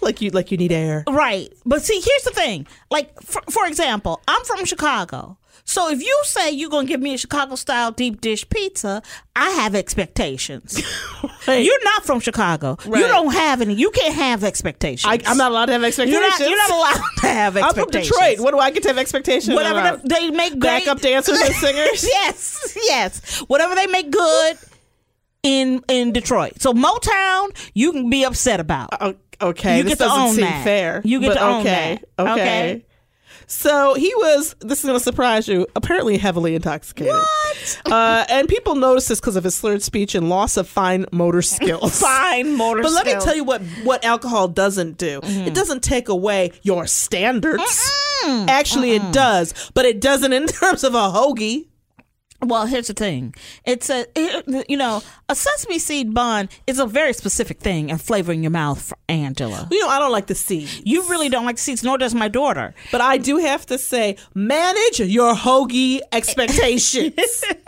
like 0.00 0.20
you 0.20 0.30
like 0.30 0.50
you 0.50 0.56
need 0.56 0.72
air. 0.72 1.04
Right. 1.08 1.52
But 1.64 1.82
see, 1.82 2.00
here's 2.00 2.22
the 2.24 2.30
thing. 2.30 2.66
Like, 2.90 3.20
for, 3.22 3.42
for 3.50 3.66
example, 3.66 4.20
I'm 4.28 4.44
from 4.44 4.64
Chicago. 4.64 5.38
So 5.64 5.90
if 5.90 6.00
you 6.00 6.20
say 6.24 6.50
you're 6.50 6.70
going 6.70 6.86
to 6.86 6.90
give 6.90 7.02
me 7.02 7.12
a 7.12 7.18
Chicago 7.18 7.54
style 7.54 7.92
deep 7.92 8.22
dish 8.22 8.48
pizza, 8.48 9.02
I 9.36 9.50
have 9.50 9.74
expectations. 9.74 10.82
You're 11.46 11.84
not 11.84 12.06
from 12.06 12.20
Chicago. 12.20 12.78
Right. 12.86 13.00
You 13.00 13.06
don't 13.06 13.32
have 13.32 13.60
any. 13.60 13.74
You 13.74 13.90
can't 13.90 14.14
have 14.14 14.44
expectations. 14.44 15.04
I, 15.10 15.18
I'm 15.30 15.36
not 15.36 15.50
allowed 15.50 15.66
to 15.66 15.72
have 15.72 15.82
You're 15.82 15.88
expectations. 15.88 16.40
not, 16.40 16.48
you're 16.48 16.58
not 16.58 16.70
allowed 16.70 17.10
to 17.20 17.26
have 17.26 17.56
expectations. 17.58 17.66
I'm 17.66 17.92
from 17.92 18.26
Detroit. 18.28 18.44
What 18.44 18.50
do 18.52 18.58
I 18.58 18.70
get 18.70 18.82
to 18.84 18.88
have 18.88 18.98
expectations? 18.98 19.54
Whatever 19.54 19.80
about? 19.80 20.08
they, 20.08 20.28
they 20.28 20.30
make 20.30 20.52
great, 20.58 20.84
Backup 20.86 21.00
dancers 21.00 21.38
and 21.38 21.54
singers? 21.54 22.02
yes, 22.02 22.76
yes. 22.84 23.40
Whatever 23.40 23.74
they 23.74 23.86
make 23.86 24.10
good 24.10 24.58
in 25.42 25.82
in 25.88 26.12
Detroit. 26.12 26.60
So 26.60 26.72
Motown, 26.72 27.48
you 27.74 27.92
can 27.92 28.10
be 28.10 28.24
upset 28.24 28.60
about. 28.60 28.90
O- 29.00 29.14
okay, 29.40 29.78
You 29.78 29.82
this 29.84 29.92
get 29.92 29.98
to 29.98 30.04
doesn't 30.04 30.20
own 30.20 30.34
seem 30.34 30.44
that. 30.44 30.64
fair. 30.64 31.02
You 31.04 31.20
get 31.20 31.34
to 31.34 31.42
own 31.42 31.60
okay, 31.60 32.00
that. 32.16 32.22
Okay. 32.22 32.32
Okay. 32.42 32.84
So 33.50 33.94
he 33.94 34.14
was. 34.16 34.54
This 34.60 34.80
is 34.80 34.84
going 34.84 34.98
to 34.98 35.02
surprise 35.02 35.48
you. 35.48 35.66
Apparently 35.74 36.18
heavily 36.18 36.54
intoxicated. 36.54 37.14
What? 37.14 37.80
Uh, 37.86 38.26
and 38.28 38.46
people 38.46 38.74
noticed 38.74 39.08
this 39.08 39.20
because 39.20 39.36
of 39.36 39.44
his 39.44 39.54
slurred 39.54 39.82
speech 39.82 40.14
and 40.14 40.28
loss 40.28 40.58
of 40.58 40.68
fine 40.68 41.06
motor 41.12 41.40
skills. 41.56 41.98
Fine 41.98 42.56
motor 42.56 42.82
But 42.82 42.92
let 42.92 43.06
me 43.06 43.14
tell 43.14 43.34
you 43.34 43.44
what 43.44 43.62
what 43.84 44.04
alcohol 44.04 44.48
doesn't 44.48 44.98
do. 44.98 45.20
It 45.22 45.54
doesn't 45.54 45.82
take 45.82 46.08
away 46.10 46.52
your 46.62 46.86
standards. 46.86 47.90
Actually, 48.26 48.92
it 48.92 49.12
does, 49.12 49.70
but 49.72 49.86
it 49.86 50.00
doesn't 50.02 50.32
in 50.34 50.46
terms 50.48 50.84
of 50.84 50.94
a 50.94 50.98
hoagie. 51.08 51.67
Well, 52.40 52.66
here's 52.66 52.86
the 52.86 52.94
thing. 52.94 53.34
It's 53.64 53.90
a, 53.90 54.06
you 54.68 54.76
know, 54.76 55.02
a 55.28 55.34
sesame 55.34 55.80
seed 55.80 56.14
bun 56.14 56.48
is 56.68 56.78
a 56.78 56.86
very 56.86 57.12
specific 57.12 57.58
thing 57.58 57.90
and 57.90 58.00
flavor 58.00 58.32
in 58.32 58.44
your 58.44 58.52
mouth 58.52 58.80
for 58.80 58.96
Angela. 59.08 59.66
You 59.72 59.80
know, 59.80 59.88
I 59.88 59.98
don't 59.98 60.12
like 60.12 60.28
the 60.28 60.36
seed. 60.36 60.68
You 60.84 61.08
really 61.08 61.28
don't 61.28 61.44
like 61.44 61.58
seeds, 61.58 61.82
nor 61.82 61.98
does 61.98 62.14
my 62.14 62.28
daughter. 62.28 62.74
But 62.92 63.00
I 63.00 63.18
do 63.18 63.38
have 63.38 63.66
to 63.66 63.76
say, 63.76 64.16
manage 64.34 65.00
your 65.00 65.34
hoagie 65.34 66.00
expectations. 66.12 67.12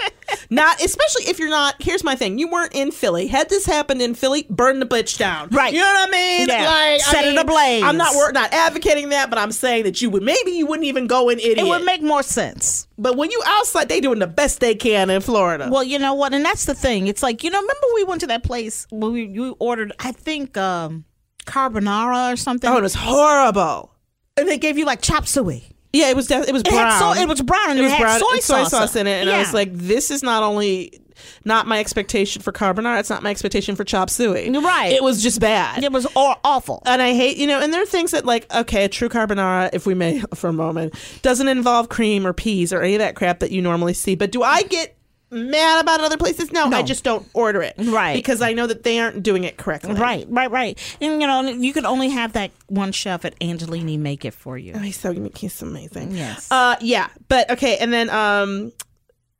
not, 0.50 0.82
especially 0.82 1.24
if 1.24 1.38
you're 1.38 1.48
not. 1.48 1.76
Here's 1.80 2.02
my 2.04 2.14
thing: 2.16 2.38
you 2.38 2.48
weren't 2.48 2.74
in 2.74 2.90
Philly. 2.90 3.26
Had 3.28 3.48
this 3.48 3.64
happened 3.66 4.02
in 4.02 4.14
Philly, 4.14 4.46
burn 4.50 4.80
the 4.80 4.86
bitch 4.86 5.16
down. 5.16 5.48
Right. 5.50 5.72
You 5.72 5.78
know 5.80 5.86
what 5.86 6.08
I 6.08 6.10
mean? 6.12 6.48
Yeah. 6.48 6.64
Like, 6.68 7.00
Set 7.00 7.24
I 7.24 7.28
it 7.28 7.30
mean, 7.30 7.38
ablaze. 7.38 7.82
I'm 7.84 7.96
not 7.96 8.14
wor- 8.14 8.32
not 8.32 8.52
advocating 8.52 9.10
that, 9.10 9.30
but 9.30 9.38
I'm 9.38 9.52
saying 9.52 9.84
that 9.84 10.02
you 10.02 10.10
would 10.10 10.22
maybe 10.22 10.50
you 10.50 10.66
wouldn't 10.66 10.86
even 10.86 11.06
go 11.06 11.28
in 11.28 11.38
idiot. 11.38 11.58
It 11.58 11.64
would 11.66 11.84
make 11.84 12.02
more 12.02 12.22
sense. 12.22 12.86
but 12.98 13.16
when 13.16 13.30
you 13.30 13.40
outside, 13.46 13.88
they 13.88 14.00
doing 14.00 14.18
the 14.18 14.26
best 14.26 14.60
they 14.60 14.74
can 14.74 15.08
in 15.10 15.20
Florida. 15.22 15.68
Well, 15.70 15.84
you 15.84 15.98
know 15.98 16.14
what, 16.14 16.34
and 16.34 16.44
that's 16.44 16.64
the 16.66 16.74
thing. 16.74 17.06
It's 17.06 17.22
like 17.22 17.42
you 17.44 17.50
know, 17.50 17.58
remember 17.60 17.86
we 17.94 18.04
went 18.04 18.20
to 18.22 18.26
that 18.28 18.42
place 18.42 18.86
where 18.90 19.10
we 19.10 19.26
you 19.26 19.56
ordered, 19.60 19.92
I 20.00 20.12
think, 20.12 20.56
um, 20.56 21.04
carbonara 21.46 22.32
or 22.32 22.36
something. 22.36 22.68
oh, 22.70 22.76
it 22.78 22.82
was 22.82 22.94
horrible. 22.94 23.92
and 24.36 24.48
they 24.48 24.58
gave 24.58 24.78
you 24.78 24.84
like 24.84 25.00
chop 25.02 25.26
suey. 25.26 25.64
Yeah, 25.92 26.08
it 26.10 26.16
was. 26.16 26.28
Def- 26.28 26.48
it 26.48 26.52
was 26.52 26.62
It 26.62 26.70
brown. 26.70 26.86
had 26.92 26.98
so- 27.16 27.20
it 27.20 27.28
was 27.28 27.40
brown 27.42 27.70
and 27.70 27.80
it 27.80 27.90
had 27.90 28.20
soy 28.20 28.64
sauce 28.64 28.96
in 28.96 29.06
it, 29.06 29.22
and 29.22 29.30
I 29.30 29.38
was 29.38 29.52
like, 29.52 29.70
"This 29.72 30.10
is 30.10 30.22
not 30.22 30.42
only 30.42 31.00
not 31.44 31.66
my 31.66 31.80
expectation 31.80 32.40
for 32.42 32.52
carbonara; 32.52 33.00
it's 33.00 33.10
not 33.10 33.22
my 33.24 33.30
expectation 33.30 33.74
for 33.74 33.82
chop 33.84 34.08
suey." 34.08 34.48
Right. 34.50 34.92
It 34.92 35.02
was 35.02 35.20
just 35.22 35.40
bad. 35.40 35.82
It 35.82 35.90
was 35.90 36.06
aw- 36.14 36.38
awful. 36.44 36.82
and 36.86 37.02
I 37.02 37.12
hate, 37.14 37.38
you 37.38 37.46
know, 37.48 37.60
and 37.60 37.74
there 37.74 37.82
are 37.82 37.86
things 37.86 38.12
that 38.12 38.24
like, 38.24 38.46
okay, 38.54 38.84
a 38.84 38.88
true 38.88 39.08
carbonara, 39.08 39.70
if 39.72 39.84
we 39.84 39.94
may 39.94 40.20
for 40.34 40.48
a 40.48 40.52
moment, 40.52 40.94
doesn't 41.22 41.48
involve 41.48 41.88
cream 41.88 42.24
or 42.26 42.32
peas 42.32 42.72
or 42.72 42.82
any 42.82 42.94
of 42.94 43.00
that 43.00 43.16
crap 43.16 43.40
that 43.40 43.50
you 43.50 43.60
normally 43.60 43.94
see. 43.94 44.14
But 44.14 44.30
do 44.30 44.42
I 44.44 44.62
get 44.62 44.96
mad 45.30 45.80
about 45.82 46.00
other 46.00 46.16
places? 46.16 46.52
No, 46.52 46.66
I 46.70 46.82
just 46.82 47.04
don't 47.04 47.26
order 47.34 47.62
it. 47.62 47.74
Right. 47.78 48.14
Because 48.14 48.42
I 48.42 48.52
know 48.52 48.66
that 48.66 48.82
they 48.82 48.98
aren't 48.98 49.22
doing 49.22 49.44
it 49.44 49.56
correctly. 49.56 49.94
Right, 49.94 50.26
right, 50.28 50.50
right. 50.50 50.96
And 51.00 51.20
you 51.20 51.26
know, 51.26 51.42
you 51.42 51.72
can 51.72 51.86
only 51.86 52.08
have 52.10 52.32
that 52.34 52.50
one 52.68 52.92
chef 52.92 53.24
at 53.24 53.38
Angelini 53.40 53.98
make 53.98 54.24
it 54.24 54.34
for 54.34 54.58
you. 54.58 54.72
Oh, 54.74 54.78
he's 54.78 54.98
so 54.98 55.12
he's 55.36 55.62
amazing. 55.62 56.12
Yes. 56.12 56.48
Uh, 56.50 56.76
yeah, 56.80 57.08
but 57.28 57.50
okay, 57.50 57.76
and 57.78 57.92
then 57.92 58.10
um, 58.10 58.72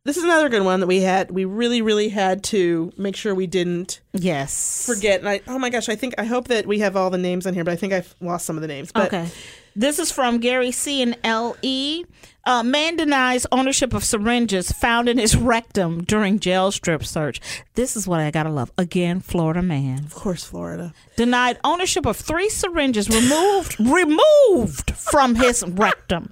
this 0.04 0.16
is 0.16 0.24
another 0.24 0.48
good 0.48 0.62
one 0.64 0.80
that 0.80 0.86
we 0.86 1.00
had. 1.00 1.30
We 1.30 1.44
really, 1.44 1.82
really 1.82 2.08
had 2.08 2.42
to 2.44 2.90
make 2.96 3.16
sure 3.16 3.34
we 3.34 3.46
didn't 3.46 4.00
Yes. 4.12 4.86
forget. 4.86 5.20
And 5.20 5.28
I, 5.28 5.40
oh 5.46 5.58
my 5.58 5.68
gosh, 5.70 5.88
I 5.88 5.96
think 5.96 6.14
I 6.18 6.24
hope 6.24 6.48
that 6.48 6.66
we 6.66 6.78
have 6.78 6.96
all 6.96 7.10
the 7.10 7.18
names 7.18 7.46
on 7.46 7.54
here, 7.54 7.64
but 7.64 7.72
I 7.72 7.76
think 7.76 7.92
I've 7.92 8.14
lost 8.20 8.46
some 8.46 8.56
of 8.56 8.62
the 8.62 8.68
names. 8.68 8.92
But 8.92 9.08
okay. 9.08 9.28
This 9.76 9.98
is 9.98 10.10
from 10.10 10.38
Gary 10.38 10.72
C. 10.72 11.00
and 11.02 11.16
L.E. 11.22 12.04
Uh, 12.44 12.62
man 12.62 12.96
denies 12.96 13.46
ownership 13.52 13.92
of 13.92 14.04
syringes 14.04 14.72
found 14.72 15.08
in 15.08 15.18
his 15.18 15.36
rectum 15.36 16.02
during 16.04 16.38
jail 16.40 16.72
strip 16.72 17.04
search. 17.04 17.40
This 17.74 17.96
is 17.96 18.08
what 18.08 18.20
I 18.20 18.30
gotta 18.30 18.50
love. 18.50 18.72
Again, 18.78 19.20
Florida 19.20 19.62
man. 19.62 20.04
of 20.04 20.14
course, 20.14 20.44
Florida. 20.44 20.92
Denied 21.16 21.58
ownership 21.64 22.06
of 22.06 22.16
three 22.16 22.48
syringes 22.48 23.08
removed 23.08 23.76
removed 23.78 24.92
from 24.92 25.34
his 25.34 25.64
rectum 25.68 26.30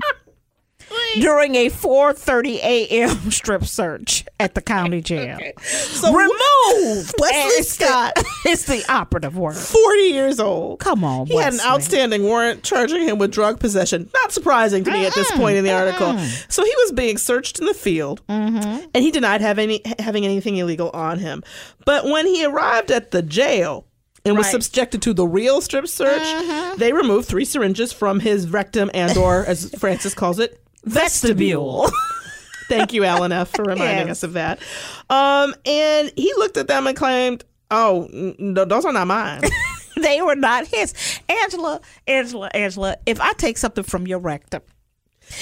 during 1.21 1.55
a 1.55 1.71
4:30 1.71 2.57
a.m. 2.57 3.31
strip 3.31 3.65
search 3.65 4.25
at 4.41 4.55
the 4.55 4.63
county 4.63 5.01
jail. 5.01 5.39
So 5.63 6.13
Removed. 6.13 7.15
Wesley 7.19 7.63
Scott. 7.63 8.13
It's 8.45 8.65
the 8.65 8.85
operative 8.89 9.37
word. 9.37 9.57
Forty 9.57 10.05
years 10.05 10.39
old. 10.39 10.79
Come 10.79 11.05
on, 11.05 11.27
He 11.27 11.37
had 11.37 11.53
an 11.55 11.61
outstanding 11.61 12.23
warrant 12.23 12.63
charging 12.63 13.03
him 13.03 13.19
with 13.19 13.33
drug 13.33 13.59
possession. 13.59 14.09
Not 14.15 14.33
surprising 14.33 14.85
to 14.85 14.91
me 14.91 15.05
at 15.05 15.15
this 15.15 15.31
point 15.33 15.57
in 15.57 15.65
the 15.65 15.73
article. 15.73 16.17
So 16.49 16.65
he 16.65 16.73
was 16.79 16.93
being 16.93 17.19
searched 17.19 17.59
in 17.59 17.67
the 17.67 17.75
field, 17.75 18.23
mm-hmm. 18.29 18.87
and 18.95 19.05
he 19.05 19.11
denied 19.11 19.41
having 19.41 19.65
any, 19.65 19.83
having 19.99 20.25
anything 20.25 20.57
illegal 20.57 20.91
on 20.91 21.19
him. 21.19 21.43
But 21.85 22.05
when 22.05 22.27
he 22.27 22.45
arrived 22.45 22.91
at 22.91 23.11
the 23.11 23.23
jail 23.23 23.87
and 24.25 24.37
was 24.37 24.49
subjected 24.51 25.03
to 25.03 25.15
the 25.15 25.27
real 25.27 25.61
strip 25.61 25.89
search, 25.89 26.23
mm-hmm. 26.23 26.79
they 26.79 26.93
removed 26.93 27.29
three 27.29 27.45
syringes 27.45 27.93
from 27.93 28.21
his 28.21 28.49
rectum 28.49 28.91
and 28.95 29.17
or, 29.19 29.45
as 29.47 29.71
Frances 29.79 30.15
calls 30.15 30.39
it, 30.39 30.63
vestibule. 30.89 31.91
Thank 32.69 32.93
you, 32.93 33.05
Alan 33.05 33.33
F, 33.33 33.51
for 33.51 33.63
reminding 33.65 34.09
Yes. 34.09 34.19
us 34.19 34.23
of 34.25 34.33
that. 34.35 34.61
Um, 35.09 35.55
and 35.65 36.13
he 36.17 36.33
looked 36.37 36.57
at 36.59 36.69
them 36.69 36.87
and 36.87 36.97
claimed, 36.97 37.45
"Oh, 37.71 38.09
no, 38.39 38.65
those 38.65 38.85
are 38.85 38.93
not 38.93 39.07
mine." 39.07 39.41
they 39.97 40.21
were 40.21 40.37
not 40.37 40.67
his. 40.67 40.93
Angela, 41.29 41.81
Angela, 42.07 42.51
Angela. 42.53 42.97
If 43.07 43.21
I 43.21 43.33
take 43.35 43.57
something 43.57 43.85
from 43.85 44.07
your 44.07 44.19
rectum, 44.19 44.61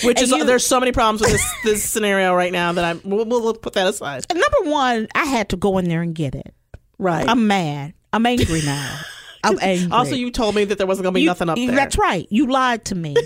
Which 0.05 0.19
And 0.19 0.25
is 0.25 0.31
you- 0.31 0.45
there's 0.45 0.65
so 0.67 0.79
many 0.79 0.93
problems 0.93 1.21
with 1.21 1.31
this 1.31 1.53
this 1.65 1.85
scenario 1.85 2.33
right 2.35 2.53
now 2.53 2.73
that 2.73 2.85
I'm 2.85 3.01
we'll, 3.05 3.25
we'll 3.25 3.55
put 3.55 3.73
that 3.75 3.87
aside. 3.89 4.25
number 4.33 4.71
one, 4.71 5.09
I 5.15 5.25
had 5.25 5.49
to 5.49 5.57
go 5.57 5.79
in 5.79 5.89
there 5.89 6.03
and 6.03 6.15
get 6.15 6.35
it. 6.37 6.55
Right. 6.99 7.29
I'm 7.29 7.47
mad. 7.49 7.93
I'm 8.13 8.25
angry 8.25 8.63
now. 8.65 9.01
I'm 9.45 9.59
angry. 9.63 9.91
also, 9.91 10.15
you 10.15 10.31
told 10.31 10.55
me 10.55 10.65
that 10.65 10.79
there 10.79 10.87
wasn't 10.87 11.05
gonna 11.05 11.15
be 11.15 11.23
You- 11.23 11.27
nothing 11.27 11.49
up 11.49 11.59
you- 11.59 11.67
there. 11.67 11.77
That's 11.77 11.99
right. 11.99 12.27
You 12.31 12.47
lied 12.47 12.85
to 12.87 12.95
me. 12.95 13.17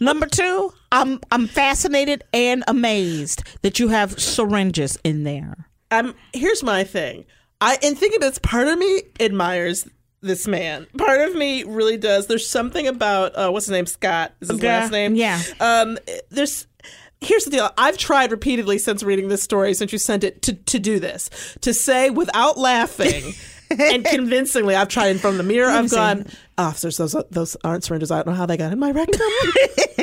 Number 0.00 0.26
two, 0.26 0.72
I'm 0.90 1.20
I'm 1.30 1.46
fascinated 1.46 2.24
and 2.32 2.62
amazed 2.68 3.42
that 3.62 3.78
you 3.78 3.88
have 3.88 4.20
syringes 4.20 4.98
in 5.04 5.24
there. 5.24 5.66
I'm 5.90 6.14
here's 6.32 6.62
my 6.62 6.84
thing. 6.84 7.24
I 7.60 7.78
in 7.82 7.94
thinking 7.94 8.20
this, 8.20 8.38
part 8.38 8.68
of 8.68 8.78
me 8.78 9.02
admires 9.20 9.88
this 10.20 10.46
man. 10.46 10.86
Part 10.98 11.20
of 11.20 11.34
me 11.34 11.64
really 11.64 11.96
does. 11.96 12.26
There's 12.26 12.48
something 12.48 12.86
about 12.86 13.32
uh, 13.34 13.50
what's 13.50 13.66
his 13.66 13.72
name? 13.72 13.86
Scott 13.86 14.34
is 14.40 14.48
his 14.50 14.62
Yeah, 14.62 14.80
last 14.80 14.92
name. 14.92 15.14
yeah. 15.14 15.40
Um, 15.60 15.98
there's. 16.30 16.66
Here's 17.20 17.44
the 17.44 17.52
deal. 17.52 17.70
I've 17.78 17.96
tried 17.98 18.32
repeatedly 18.32 18.78
since 18.78 19.04
reading 19.04 19.28
this 19.28 19.44
story, 19.44 19.74
since 19.74 19.92
you 19.92 19.98
sent 19.98 20.24
it, 20.24 20.42
to 20.42 20.54
to 20.54 20.80
do 20.80 20.98
this, 20.98 21.30
to 21.60 21.72
say 21.72 22.10
without 22.10 22.58
laughing 22.58 23.34
and 23.70 24.04
convincingly. 24.04 24.74
I've 24.74 24.88
tried 24.88 25.10
in 25.10 25.18
front 25.18 25.34
of 25.38 25.46
the 25.46 25.52
mirror. 25.52 25.70
I've 25.70 25.88
gone, 25.88 26.26
officers, 26.58 26.96
those 26.96 27.16
those 27.30 27.56
aren't 27.64 27.84
syringes. 27.84 28.10
I 28.10 28.16
don't 28.16 28.28
know 28.28 28.34
how 28.34 28.46
they 28.46 28.56
got 28.56 28.72
in 28.72 28.78
my 28.78 28.90
rectum. 28.90 29.20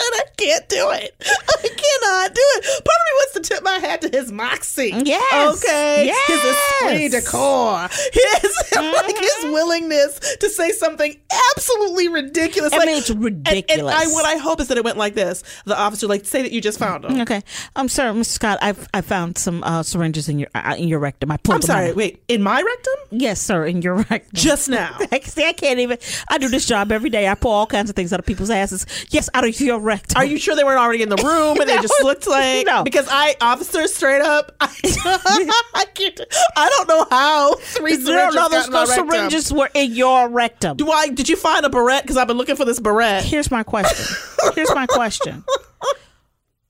and 0.00 0.14
I 0.14 0.24
can't 0.36 0.68
do 0.68 0.90
it. 0.90 1.14
I 1.20 1.68
cannot 1.68 2.34
do 2.34 2.42
it. 2.42 2.84
Part 2.84 2.98
of 2.98 3.06
me 3.06 3.12
wants 3.14 3.32
to 3.34 3.40
tip 3.40 3.62
my 3.62 3.78
hat 3.78 4.02
to 4.02 4.08
his 4.08 4.32
moxie. 4.32 4.92
Yes. 5.04 5.64
Okay. 5.64 6.06
Yes. 6.06 6.26
His 6.26 6.56
esprit 6.56 7.08
de 7.08 7.22
corps. 7.22 7.88
His 8.12 8.56
like 8.76 9.18
his 9.18 9.30
uh-huh. 9.30 9.52
willingness 9.52 10.18
to 10.36 10.48
say 10.48 10.72
something 10.72 11.16
absolutely 11.60 12.08
ridiculous. 12.08 12.72
I 12.72 12.78
like, 12.78 12.86
mean, 12.86 12.96
it's 12.96 13.10
ridiculous. 13.10 13.94
And, 13.94 14.10
I, 14.10 14.12
what 14.12 14.24
I 14.24 14.36
hope 14.36 14.60
is 14.60 14.68
that 14.68 14.78
it 14.78 14.84
went 14.84 14.96
like 14.96 15.14
this. 15.14 15.42
The 15.66 15.78
officer, 15.78 16.06
like, 16.06 16.24
say 16.24 16.42
that 16.42 16.52
you 16.52 16.60
just 16.60 16.78
found 16.78 17.04
them. 17.04 17.20
Okay, 17.20 17.42
I'm 17.76 17.88
sorry, 17.88 18.12
Mr. 18.14 18.26
Scott. 18.26 18.58
I 18.62 18.74
I 18.94 19.00
found 19.02 19.38
some 19.38 19.62
uh, 19.62 19.82
syringes 19.82 20.28
in 20.28 20.38
your 20.38 20.48
uh, 20.54 20.74
in 20.78 20.88
your 20.88 20.98
rectum. 20.98 21.30
I 21.30 21.36
pulled 21.36 21.56
I'm 21.56 21.62
sorry. 21.62 21.90
out. 21.90 21.96
Wait, 21.96 22.22
in 22.28 22.42
my 22.42 22.60
rectum? 22.60 22.94
Yes, 23.10 23.40
sir, 23.40 23.66
in 23.66 23.82
your 23.82 23.96
rectum. 23.96 24.30
Just 24.32 24.68
now. 24.68 24.98
See, 25.22 25.44
I 25.44 25.52
can't 25.52 25.78
even. 25.80 25.98
I 26.28 26.38
do 26.38 26.48
this 26.48 26.66
job 26.66 26.92
every 26.92 27.10
day. 27.10 27.28
I 27.28 27.34
pull 27.34 27.52
all 27.52 27.66
kinds 27.66 27.90
of 27.90 27.96
things 27.96 28.12
out 28.12 28.20
of 28.20 28.26
people's 28.26 28.50
asses. 28.50 28.86
Yes, 29.10 29.28
out 29.34 29.46
of 29.46 29.60
your 29.60 29.78
rectum. 29.78 30.16
Are 30.16 30.24
you 30.24 30.38
sure 30.38 30.56
they 30.56 30.64
weren't 30.64 30.80
already 30.80 31.02
in 31.02 31.08
the 31.08 31.16
room 31.16 31.60
and 31.60 31.68
they 31.68 31.76
just 31.82 32.02
looked 32.02 32.26
like? 32.26 32.66
No. 32.66 32.84
Because 32.84 33.06
I, 33.10 33.36
officers, 33.40 33.94
straight 33.94 34.22
up, 34.22 34.54
I, 34.60 34.68
I 35.74 35.84
can't. 35.94 36.20
I 36.56 36.68
don't 36.68 36.88
know 36.88 37.06
how 37.10 37.54
three 37.56 37.96
syringes 37.96 38.34
no, 38.34 38.40
got 38.40 38.50
those, 38.50 38.66
in 38.66 38.72
my 38.72 38.80
those 38.80 38.88
rectum. 38.90 39.08
syringes 39.10 39.52
were 39.52 39.70
in 39.74 39.92
your 39.92 40.28
rectum. 40.28 40.76
Do 40.76 40.90
I? 40.90 41.08
Did 41.08 41.28
you 41.28 41.36
find 41.36 41.49
a 41.64 41.70
barrette? 41.70 42.02
Because 42.02 42.16
I've 42.16 42.28
been 42.28 42.36
looking 42.38 42.56
for 42.56 42.64
this 42.64 42.80
barrette. 42.80 43.24
Here's 43.24 43.50
my 43.50 43.62
question. 43.62 44.16
Here's 44.54 44.74
my 44.74 44.86
question. 44.86 45.44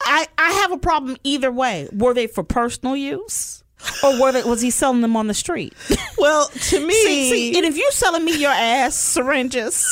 I 0.03 0.27
I 0.38 0.51
have 0.53 0.73
a 0.73 0.79
problem 0.79 1.16
either 1.25 1.53
way. 1.53 1.88
Were 1.93 2.14
they 2.14 2.27
for 2.27 2.43
personal 2.43 2.97
use, 2.97 3.62
or 4.03 4.21
were 4.21 4.33
they, 4.33 4.43
was 4.43 4.61
he 4.62 4.71
selling 4.71 5.03
them 5.03 5.16
on 5.16 5.27
the 5.27 5.35
street? 5.35 5.75
Well, 6.19 6.49
to 6.49 6.81
me, 6.87 6.95
See, 6.95 7.31
see, 7.31 7.57
and 7.59 7.66
if 7.66 7.77
you're 7.77 7.90
selling 7.93 8.25
me 8.25 8.37
your 8.38 8.51
ass 8.51 8.97
syringes, 8.97 9.85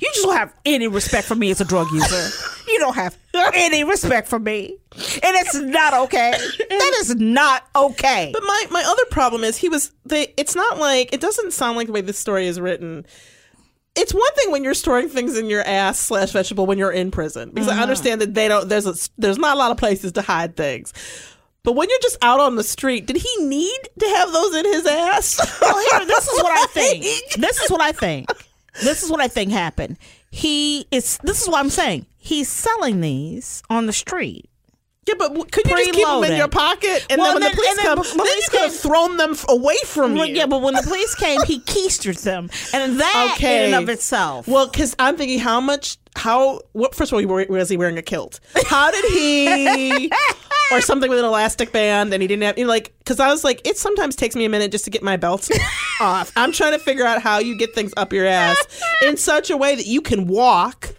you 0.00 0.08
just 0.12 0.22
don't 0.24 0.36
have 0.36 0.52
any 0.64 0.88
respect 0.88 1.26
for 1.26 1.34
me 1.34 1.50
as 1.50 1.60
a 1.60 1.64
drug 1.64 1.90
user. 1.92 2.28
You 2.66 2.78
don't 2.78 2.94
have 2.94 3.16
any 3.54 3.84
respect 3.84 4.26
for 4.28 4.38
me, 4.38 4.78
and 4.92 5.36
it's 5.36 5.54
not 5.54 5.94
okay. 6.04 6.32
That 6.32 6.94
is 7.00 7.14
not 7.16 7.66
okay. 7.76 8.30
But 8.32 8.42
my 8.42 8.66
my 8.70 8.82
other 8.86 9.04
problem 9.10 9.44
is 9.44 9.56
he 9.56 9.68
was 9.68 9.92
they. 10.06 10.32
It's 10.36 10.54
not 10.56 10.78
like 10.78 11.12
it 11.12 11.20
doesn't 11.20 11.52
sound 11.52 11.76
like 11.76 11.88
the 11.88 11.92
way 11.92 12.00
this 12.00 12.18
story 12.18 12.46
is 12.46 12.58
written. 12.60 13.04
It's 13.96 14.12
one 14.12 14.34
thing 14.34 14.50
when 14.50 14.64
you're 14.64 14.74
storing 14.74 15.08
things 15.08 15.38
in 15.38 15.46
your 15.48 15.62
ass 15.62 16.00
slash 16.00 16.32
vegetable 16.32 16.66
when 16.66 16.78
you're 16.78 16.90
in 16.90 17.10
prison 17.12 17.50
because 17.50 17.68
Uh-huh. 17.68 17.78
I 17.78 17.82
understand 17.82 18.20
that 18.22 18.34
they 18.34 18.48
don't. 18.48 18.68
There's 18.68 18.86
a 18.86 18.94
there's 19.18 19.38
not 19.38 19.54
a 19.54 19.58
lot 19.58 19.70
of 19.70 19.76
places 19.76 20.12
to 20.12 20.22
hide 20.22 20.56
things. 20.56 20.92
But 21.62 21.72
when 21.76 21.88
you're 21.88 21.98
just 22.02 22.18
out 22.20 22.40
on 22.40 22.56
the 22.56 22.62
street, 22.64 23.06
did 23.06 23.16
he 23.16 23.44
need 23.44 23.78
to 23.98 24.06
have 24.06 24.32
those 24.32 24.54
in 24.54 24.64
his 24.66 24.86
ass? 24.86 25.38
Well, 25.62 25.78
here, 25.98 26.06
this 26.06 26.28
is 26.28 26.42
what 26.42 26.52
I 26.58 26.66
think. 26.66 27.04
This 27.38 27.60
is 27.60 27.70
what 27.70 27.80
I 27.80 27.92
think. 27.92 28.28
This 28.82 29.02
is 29.02 29.10
what 29.10 29.20
I 29.20 29.28
think 29.28 29.52
happened. 29.52 29.96
He 30.30 30.86
is. 30.90 31.18
This 31.22 31.42
is 31.42 31.48
what 31.48 31.58
I'm 31.60 31.70
saying. 31.70 32.06
He's 32.18 32.48
selling 32.48 33.00
these 33.00 33.62
on 33.70 33.86
the 33.86 33.92
street. 33.92 34.48
Yeah, 35.06 35.14
but 35.18 35.34
could 35.52 35.66
you 35.66 35.76
just 35.76 35.92
keep 35.92 36.06
them 36.06 36.24
in 36.24 36.36
your 36.38 36.48
pocket 36.48 37.04
and 37.10 37.20
Well, 37.20 37.34
then 37.38 37.42
when 37.42 37.42
and 37.42 37.52
the 37.52 37.56
police 37.56 37.76
then 37.76 37.84
come, 37.84 37.98
the 37.98 38.02
then 38.04 38.12
you 38.14 38.18
police 38.22 38.48
could 38.48 38.60
have 38.62 38.74
thrown 38.74 39.16
them 39.18 39.36
away 39.50 39.76
from 39.84 40.14
Well, 40.14 40.24
you. 40.24 40.34
yeah, 40.34 40.46
but 40.46 40.62
when 40.62 40.72
the 40.72 40.80
police 40.82 41.14
came, 41.14 41.42
he 41.44 41.60
keistered 41.60 42.22
them, 42.22 42.48
and 42.72 42.98
that 43.00 43.36
in 43.42 43.74
and 43.74 43.82
of 43.82 43.90
itself. 43.90 44.48
Well, 44.48 44.66
because 44.66 44.96
I'm 44.98 45.18
thinking, 45.18 45.40
how 45.40 45.60
much? 45.60 45.98
How? 46.16 46.60
What? 46.72 46.94
First 46.94 47.12
of 47.12 47.18
all, 47.18 47.44
was 47.48 47.68
he 47.68 47.76
wearing 47.76 47.98
a 47.98 48.02
kilt? 48.02 48.40
How 48.66 48.90
did 48.90 49.04
he? 49.12 50.10
or 50.72 50.80
something 50.80 51.10
with 51.10 51.18
an 51.18 51.24
elastic 51.24 51.72
band, 51.72 52.12
and 52.12 52.22
he 52.22 52.26
didn't 52.28 52.42
have 52.42 52.58
you 52.58 52.64
know, 52.64 52.70
like. 52.70 52.94
Because 52.98 53.20
I 53.20 53.28
was 53.28 53.44
like, 53.44 53.66
it 53.66 53.76
sometimes 53.76 54.16
takes 54.16 54.34
me 54.34 54.44
a 54.44 54.48
minute 54.48 54.70
just 54.72 54.84
to 54.84 54.90
get 54.90 55.02
my 55.02 55.16
belt 55.16 55.48
off. 56.00 56.32
I'm 56.36 56.52
trying 56.52 56.72
to 56.72 56.78
figure 56.78 57.04
out 57.04 57.22
how 57.22 57.38
you 57.38 57.56
get 57.56 57.74
things 57.74 57.92
up 57.96 58.12
your 58.12 58.26
ass 58.26 58.56
in 59.02 59.16
such 59.16 59.50
a 59.50 59.56
way 59.56 59.74
that 59.74 59.86
you 59.86 60.00
can 60.00 60.26
walk. 60.26 60.94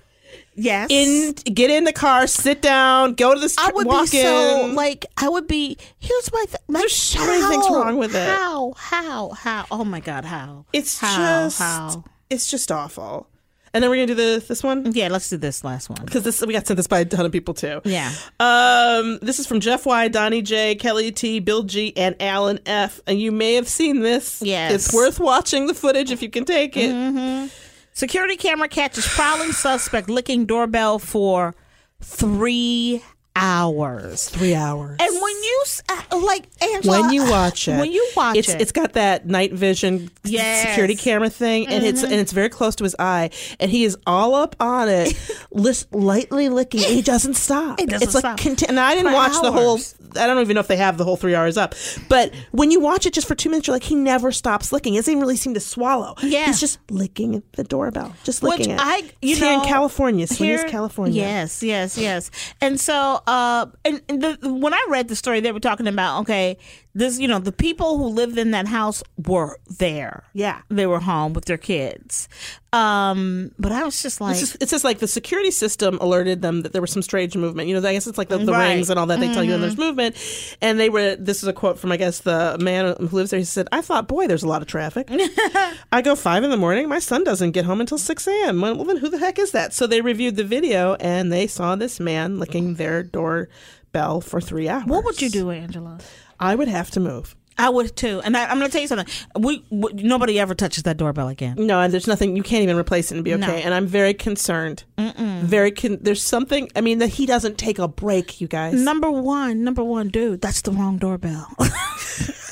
Yes. 0.57 0.87
In 0.89 1.33
get 1.53 1.69
in 1.69 1.83
the 1.83 1.91
car, 1.91 2.27
sit 2.27 2.61
down, 2.61 3.15
go 3.15 3.33
to 3.33 3.39
the 3.39 3.53
I 3.59 3.71
would 3.73 3.87
walk 3.87 4.09
be 4.09 4.17
so 4.21 4.69
in. 4.69 4.75
like 4.75 5.05
I 5.17 5.27
would 5.27 5.47
be. 5.47 5.77
Here's 5.99 6.31
my. 6.31 6.45
Th- 6.47 6.57
my 6.69 6.79
There's 6.79 6.95
so 6.95 7.19
many 7.25 7.41
things 7.45 7.65
wrong 7.69 7.97
with 7.97 8.15
it. 8.15 8.27
How? 8.27 8.73
How? 8.77 9.29
How? 9.31 9.65
Oh 9.69 9.83
my 9.83 9.99
God! 9.99 10.23
How? 10.23 10.65
It's 10.71 10.97
how, 10.99 11.17
just 11.17 11.59
how. 11.59 12.05
it's 12.29 12.49
just 12.49 12.71
awful. 12.71 13.27
And 13.75 13.83
then 13.83 13.89
we're 13.91 13.97
gonna 13.97 14.07
do 14.07 14.15
the 14.39 14.45
this 14.47 14.63
one 14.63 14.89
Yeah, 14.93 15.09
let's 15.09 15.29
do 15.29 15.35
this 15.35 15.61
last 15.65 15.89
one. 15.89 15.99
because 16.05 16.23
this 16.23 16.41
we 16.41 16.53
got 16.53 16.65
sent 16.65 16.77
this 16.77 16.87
by 16.87 16.99
a 16.99 17.05
ton 17.05 17.25
of 17.25 17.31
people 17.33 17.53
too. 17.53 17.81
Yeah. 17.83 18.09
Um, 18.39 19.19
this 19.21 19.37
is 19.37 19.45
from 19.45 19.59
Jeff 19.59 19.85
Y, 19.85 20.07
Donnie 20.07 20.41
J, 20.41 20.75
Kelly 20.75 21.11
T, 21.11 21.41
Bill 21.41 21.63
G, 21.63 21.91
and 21.97 22.15
Alan 22.21 22.59
F. 22.65 23.01
And 23.05 23.19
you 23.19 23.33
may 23.33 23.55
have 23.55 23.67
seen 23.67 23.99
this. 23.99 24.41
Yes. 24.41 24.71
it's 24.73 24.93
worth 24.93 25.19
watching 25.19 25.67
the 25.67 25.73
footage 25.73 26.09
if 26.09 26.21
you 26.21 26.29
can 26.29 26.45
take 26.45 26.77
it. 26.77 26.89
Mm-hmm. 26.89 27.47
Security 27.91 28.37
camera 28.37 28.69
catches 28.69 29.05
prowling 29.07 29.51
suspect 29.51 30.09
licking 30.09 30.45
doorbell 30.45 30.97
for 30.97 31.53
three 32.01 33.03
hours. 33.35 34.29
Three 34.29 34.55
hours. 34.55 34.97
And 34.99 35.21
when 35.21 35.31
you 35.43 35.63
uh, 35.89 36.17
like 36.19 36.45
Angela, 36.61 37.01
when 37.01 37.13
you 37.13 37.29
watch 37.29 37.67
it, 37.67 37.77
when 37.79 37.91
you 37.91 38.07
watch 38.15 38.37
it's, 38.37 38.49
it, 38.49 38.61
It's 38.61 38.71
got 38.71 38.93
that 38.93 39.25
night 39.27 39.53
vision 39.53 40.09
Yes. 40.23 40.67
security 40.69 40.95
camera 40.95 41.29
thing, 41.29 41.67
and 41.67 41.83
it's 41.85 42.01
Mhm. 42.01 42.05
and 42.05 42.13
it's 42.13 42.31
very 42.31 42.49
close 42.49 42.75
to 42.77 42.83
his 42.83 42.95
eye, 42.97 43.29
and 43.59 43.69
he 43.69 43.83
is 43.83 43.97
all 44.07 44.35
up 44.35 44.55
on 44.59 44.89
it, 44.89 45.13
lis- 45.51 45.85
lightly 45.91 46.49
licking. 46.49 46.81
He 46.81 47.01
doesn't 47.01 47.35
stop. 47.35 47.79
He 47.79 47.85
doesn't 47.85 48.07
it's 48.07 48.15
like 48.15 48.21
stop. 48.21 48.39
conti- 48.39 48.67
and 48.67 48.79
I 48.79 48.95
didn't 48.95 49.09
For 49.11 49.13
watch 49.15 49.41
the 49.41 49.51
whole. 49.51 49.79
I 50.17 50.27
don't 50.27 50.39
even 50.41 50.53
know 50.55 50.59
if 50.61 50.67
they 50.67 50.77
have 50.77 50.97
the 50.97 51.03
whole 51.03 51.17
three 51.17 51.35
hours 51.35 51.57
up, 51.57 51.75
but 52.09 52.33
when 52.51 52.71
you 52.71 52.79
watch 52.79 53.05
it 53.05 53.13
just 53.13 53.27
for 53.27 53.35
two 53.35 53.49
minutes, 53.49 53.67
you're 53.67 53.75
like, 53.75 53.83
he 53.83 53.95
never 53.95 54.31
stops 54.31 54.71
licking. 54.71 54.93
He 54.93 54.99
doesn't 54.99 55.11
even 55.11 55.21
really 55.21 55.35
seem 55.37 55.53
to 55.53 55.59
swallow. 55.59 56.15
Yeah. 56.23 56.45
he's 56.47 56.59
just 56.59 56.79
licking 56.89 57.43
the 57.53 57.63
doorbell, 57.63 58.15
just 58.23 58.41
Which 58.41 58.59
licking 58.59 58.71
it. 58.71 58.79
I, 58.81 58.97
you 59.21 59.31
It's 59.33 59.41
know, 59.41 59.47
here 59.51 59.59
in 59.59 59.65
California, 59.65 60.25
here- 60.27 60.67
California. 60.67 61.21
Yes, 61.21 61.61
yes, 61.63 61.97
yes. 61.97 62.31
And 62.61 62.79
so, 62.79 63.21
uh, 63.27 63.67
and, 63.83 64.01
and 64.09 64.21
the, 64.21 64.37
when 64.49 64.73
I 64.73 64.85
read 64.89 65.07
the 65.07 65.15
story, 65.15 65.39
they 65.39 65.51
were 65.51 65.59
talking 65.59 65.87
about 65.87 66.21
okay, 66.21 66.57
this, 66.93 67.19
you 67.19 67.27
know, 67.27 67.39
the 67.39 67.51
people 67.51 67.97
who 67.97 68.05
lived 68.05 68.37
in 68.37 68.51
that 68.51 68.67
house 68.67 69.03
were 69.27 69.57
there. 69.79 70.23
Yeah. 70.33 70.61
they 70.69 70.85
were 70.87 70.99
home 71.01 71.33
with 71.33 71.45
their 71.45 71.57
kids. 71.57 72.27
Um, 72.75 73.51
but 73.57 73.71
I 73.71 73.83
was 73.83 74.01
just 74.03 74.19
like, 74.19 74.31
It's 74.33 74.39
just, 74.41 74.57
it 74.61 74.69
says 74.69 74.83
like 74.83 74.99
the 74.99 75.07
security 75.07 75.51
system 75.51 75.97
alerted 76.01 76.41
them 76.41 76.61
that 76.63 76.73
there 76.73 76.81
was 76.81 76.91
some 76.91 77.01
strange 77.01 77.35
movement. 77.37 77.69
You 77.69 77.79
know, 77.79 77.87
I 77.87 77.93
guess 77.93 78.05
it's 78.07 78.17
like 78.17 78.27
the, 78.29 78.37
the 78.37 78.51
Right. 78.51 78.73
rings 78.75 78.89
and 78.89 78.99
all 78.99 79.05
that. 79.07 79.19
They 79.19 79.31
tell 79.33 79.43
you 79.43 79.51
when 79.51 79.59
Mhm. 79.59 79.61
there's 79.63 79.77
movement. 79.77 80.15
And 80.61 80.79
they 80.79 80.89
were, 80.89 81.15
this 81.15 81.41
is 81.41 81.47
a 81.47 81.53
quote 81.53 81.79
from, 81.79 81.91
I 81.91 81.97
guess, 81.97 82.19
the 82.19 82.57
man 82.59 82.95
who 82.99 83.07
lives 83.15 83.29
there. 83.31 83.39
He 83.39 83.45
said, 83.45 83.67
I 83.71 83.81
thought, 83.81 84.07
boy, 84.07 84.27
there's 84.27 84.43
a 84.43 84.47
lot 84.47 84.61
of 84.61 84.67
traffic. 84.67 85.07
I 85.91 86.01
go 86.03 86.15
five 86.15 86.43
in 86.43 86.49
the 86.49 86.57
morning. 86.57 86.89
My 86.89 86.99
son 86.99 87.23
doesn't 87.23 87.51
get 87.51 87.65
home 87.65 87.79
until 87.79 87.97
6 87.97 88.27
a.m. 88.27 88.59
Well, 88.61 88.83
then 88.83 88.97
who 88.97 89.09
the 89.09 89.19
heck 89.19 89.39
is 89.39 89.51
that? 89.51 89.73
So 89.73 89.87
they 89.87 90.01
reviewed 90.01 90.35
the 90.35 90.43
video 90.43 90.95
and 90.95 91.31
they 91.31 91.47
saw 91.47 91.75
this 91.75 91.99
man 91.99 92.39
licking 92.39 92.75
their 92.75 93.03
doorbell 93.03 94.19
for 94.21 94.41
three 94.41 94.67
hours. 94.67 94.85
what 94.85 95.03
would 95.05 95.21
you 95.21 95.29
do, 95.29 95.49
Angela? 95.51 95.99
I 96.39 96.55
would 96.55 96.67
have 96.67 96.91
to 96.91 96.99
move. 96.99 97.35
I 97.57 97.69
would 97.69 97.95
too. 97.95 98.21
And 98.23 98.35
I, 98.35 98.45
I'm 98.45 98.57
going 98.57 98.69
to 98.69 98.71
tell 98.71 98.81
you 98.81 98.87
something. 98.87 99.07
We, 99.37 99.63
we 99.69 99.93
nobody 99.93 100.39
ever 100.39 100.53
touches 100.55 100.83
that 100.83 100.97
doorbell 100.97 101.29
again. 101.29 101.55
No, 101.57 101.79
and 101.79 101.93
there's 101.93 102.07
nothing 102.07 102.35
you 102.35 102.43
can't 102.43 102.63
even 102.63 102.75
replace 102.77 103.11
it 103.11 103.15
and 103.15 103.23
be 103.23 103.33
okay. 103.33 103.39
No. 103.39 103.53
And 103.53 103.73
I'm 103.73 103.87
very 103.87 104.13
concerned. 104.13 104.83
Mm-mm. 104.97 105.41
Very 105.41 105.71
con- 105.71 105.99
there's 106.01 106.21
something. 106.21 106.69
I 106.75 106.81
mean, 106.81 106.99
that 106.99 107.07
he 107.07 107.25
doesn't 107.25 107.57
take 107.57 107.79
a 107.79 107.87
break, 107.87 108.41
you 108.41 108.47
guys. 108.47 108.73
Number 108.73 109.09
one, 109.09 109.63
number 109.63 109.83
one, 109.83 110.09
dude, 110.09 110.41
that's 110.41 110.61
the 110.61 110.71
wrong 110.71 110.97
doorbell. 110.97 111.47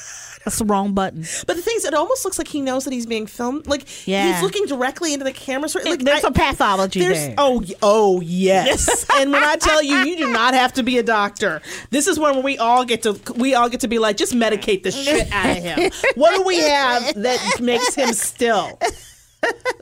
That's 0.46 0.60
the 0.60 0.66
wrong 0.66 0.94
button. 0.94 1.26
But 1.48 1.56
the 1.56 1.62
thing 1.62 1.76
is, 1.78 1.86
it 1.86 1.94
almost 1.94 2.26
looks 2.26 2.38
like 2.38 2.48
he 2.48 2.62
knows 2.62 2.84
that 2.84 2.92
he's 2.94 3.06
being 3.06 3.28
filmed. 3.28 3.66
Like 3.68 3.86
Yeah. 4.08 4.34
he's 4.34 4.42
looking 4.44 4.66
directly 4.66 5.14
into 5.14 5.24
the 5.24 5.32
camera. 5.32 5.70
So, 5.70 5.80
like, 5.84 6.00
there's 6.02 6.24
a 6.24 6.32
pathology 6.32 7.00
there's- 7.00 7.28
there. 7.28 7.36
Oh, 7.38 7.64
oh 7.82 8.22
yes. 8.22 9.06
and 9.16 9.32
when 9.32 9.44
I 9.44 9.56
tell 9.56 9.82
you, 9.82 9.98
you 10.00 10.18
do 10.18 10.32
not 10.32 10.54
have 10.54 10.74
to 10.74 10.84
be 10.84 10.98
a 10.98 11.04
doctor. 11.04 11.62
This 11.92 12.08
is 12.08 12.20
when 12.20 12.44
we 12.44 12.58
all 12.58 12.84
get 12.86 13.04
to 13.04 13.20
we 13.36 13.56
all 13.56 13.70
get 13.70 13.80
to 13.82 13.88
be 13.88 14.00
like, 14.00 14.18
just 14.18 14.34
medicate 14.34 14.84
the 14.84 14.92
shit 14.92 15.32
out 15.32 15.58
of 15.58 15.64
him. 15.64 15.92
What 16.16 16.36
do 16.36 16.44
we 16.44 16.60
have 16.60 17.14
that 17.22 17.58
makes 17.62 17.96
him 17.96 18.14
still? 18.14 18.80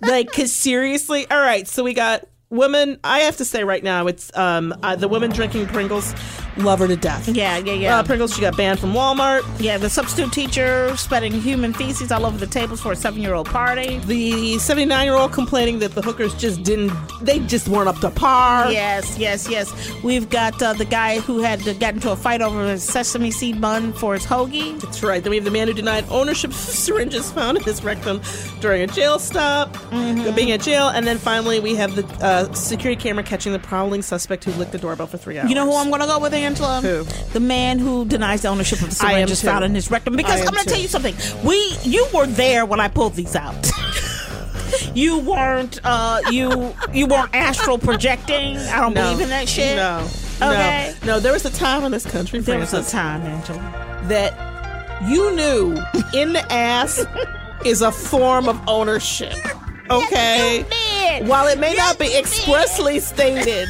Like, 0.02 0.32
cause 0.32 0.52
seriously, 0.52 1.30
all 1.30 1.40
right. 1.40 1.68
So 1.68 1.84
we 1.84 1.94
got 1.94 2.26
women. 2.52 3.00
I 3.04 3.20
have 3.22 3.38
to 3.38 3.46
say 3.46 3.64
right 3.64 3.84
now, 3.84 4.06
it's 4.08 4.36
um 4.38 4.74
uh, 4.84 4.96
the 4.96 5.08
women 5.08 5.32
drinking 5.32 5.68
Pringles. 5.68 6.14
Love 6.58 6.80
her 6.80 6.88
to 6.88 6.98
death. 6.98 7.30
Yeah, 7.30 7.58
yeah, 7.60 7.72
yeah. 7.74 7.98
Uh, 8.00 8.04
Pringles. 8.04 8.36
She 8.36 8.42
got 8.42 8.58
banned 8.58 8.78
from 8.78 8.92
Walmart. 8.92 9.42
Yeah, 9.58 9.78
the 9.78 9.90
substitute 9.90 10.34
teacher 10.34 10.96
spreading 10.98 11.32
human 11.32 11.72
feces 11.74 12.12
all 12.12 12.26
over 12.26 12.38
the 12.38 12.46
tables 12.46 12.82
for 12.82 12.92
a 12.92 12.96
seven-year-old 12.96 13.48
party. 13.48 14.00
The 14.00 14.60
79 14.60 15.06
year 15.06 15.16
old 15.16 15.32
complaining 15.32 15.80
that 15.80 15.96
the 15.96 16.02
hookers 16.02 16.34
just 16.36 16.62
didn't, 16.64 16.92
they 17.22 17.40
just 17.40 17.70
weren't 17.70 17.88
up 17.88 18.00
to 18.00 18.10
par. 18.10 18.70
Yes, 18.70 19.18
yes, 19.18 19.48
yes. 19.50 19.72
We've 20.04 20.30
got 20.30 20.62
uh, 20.62 20.74
the 20.74 20.84
guy 20.84 21.22
who 21.22 21.40
had 21.40 21.62
to 21.62 21.74
get 21.74 21.94
into 21.94 22.12
a 22.12 22.18
fight 22.18 22.42
over 22.42 22.66
a 22.66 22.78
sesame 22.78 23.32
seed 23.32 23.62
bun 23.62 23.94
for 23.94 24.14
his 24.16 24.26
hoagie. 24.26 24.78
That's 24.82 25.02
right. 25.04 25.24
Then 25.24 25.32
we 25.32 25.38
have 25.38 25.46
the 25.46 25.52
man 25.52 25.70
who 25.70 25.74
denied 25.74 26.04
ownership 26.10 26.52
of 26.52 26.58
syringes 26.58 27.32
found 27.32 27.60
in 27.60 27.64
his 27.64 27.82
rectum 27.82 28.20
during 28.60 28.82
a 28.82 28.88
jail 28.88 29.20
stop, 29.20 29.74
Mm-hmm. 29.92 30.36
being 30.36 30.52
at 30.52 30.60
jail. 30.60 30.90
And 30.90 31.08
then 31.08 31.18
finally, 31.18 31.62
we 31.62 31.76
have 31.76 31.96
the 31.96 32.06
uh, 32.26 32.41
security 32.54 33.02
camera 33.02 33.24
catching 33.24 33.52
the 33.54 33.60
prowling 33.60 34.02
suspect 34.02 34.44
who 34.44 34.52
licked 34.54 34.72
the 34.72 34.78
doorbell 34.78 35.08
for 35.08 35.18
three 35.18 35.38
hours. 35.40 35.50
You 35.50 35.56
know 35.56 35.66
who 35.66 35.76
I'm 35.76 35.90
going 35.90 36.02
to 36.02 36.08
go 36.08 36.20
with, 36.20 36.34
Angela? 36.34 36.82
Who? 36.82 37.04
The 37.34 37.40
man 37.40 37.80
who 37.80 38.06
denies 38.06 38.42
the 38.44 38.48
ownership 38.50 38.82
of 38.82 38.90
the 38.90 38.96
syringes 38.96 39.42
found 39.42 39.64
in 39.66 39.74
his 39.76 39.90
rectum. 39.92 40.16
Because 40.16 40.42
I'm 40.42 40.54
going 40.54 40.64
to 40.64 40.70
tell 40.70 40.80
you 40.80 40.88
something. 40.88 41.16
We, 41.46 41.58
you 41.84 42.06
were 42.14 42.28
there 42.28 42.66
when 42.66 42.80
I 42.80 42.88
pulled 42.88 43.16
these 43.16 43.36
out. 43.36 43.70
you 44.94 45.20
weren't, 45.20 45.80
uh, 45.84 46.22
you, 46.32 46.74
you 46.94 47.08
weren't 47.08 47.34
astral 47.36 47.78
projecting. 47.78 48.58
I 48.58 48.80
don't 48.82 48.94
No. 48.94 49.04
believe 49.12 49.22
in 49.22 49.30
that 49.30 49.48
shit. 49.50 49.76
No. 49.76 50.08
Okay. 50.42 50.94
No. 51.02 51.08
No, 51.16 51.20
there 51.20 51.34
was 51.34 51.46
a 51.46 51.52
time 51.52 51.84
in 51.84 51.92
this 51.92 52.06
country, 52.06 52.40
There 52.40 52.58
was 52.60 52.74
a 52.74 52.84
time, 52.84 53.22
Angela. 53.22 54.02
that 54.08 54.34
you 55.10 55.36
knew 55.36 55.76
in 56.14 56.34
the 56.34 56.46
ass 56.52 57.06
is 57.66 57.82
a 57.82 57.92
form 57.92 58.48
of 58.50 58.60
ownership. 58.68 59.36
Okay? 59.92 60.64
While 61.26 61.48
it 61.48 61.60
may 61.60 61.76
not 61.76 62.00
be 62.00 62.16
expressly 62.18 63.00
stated 63.00 63.68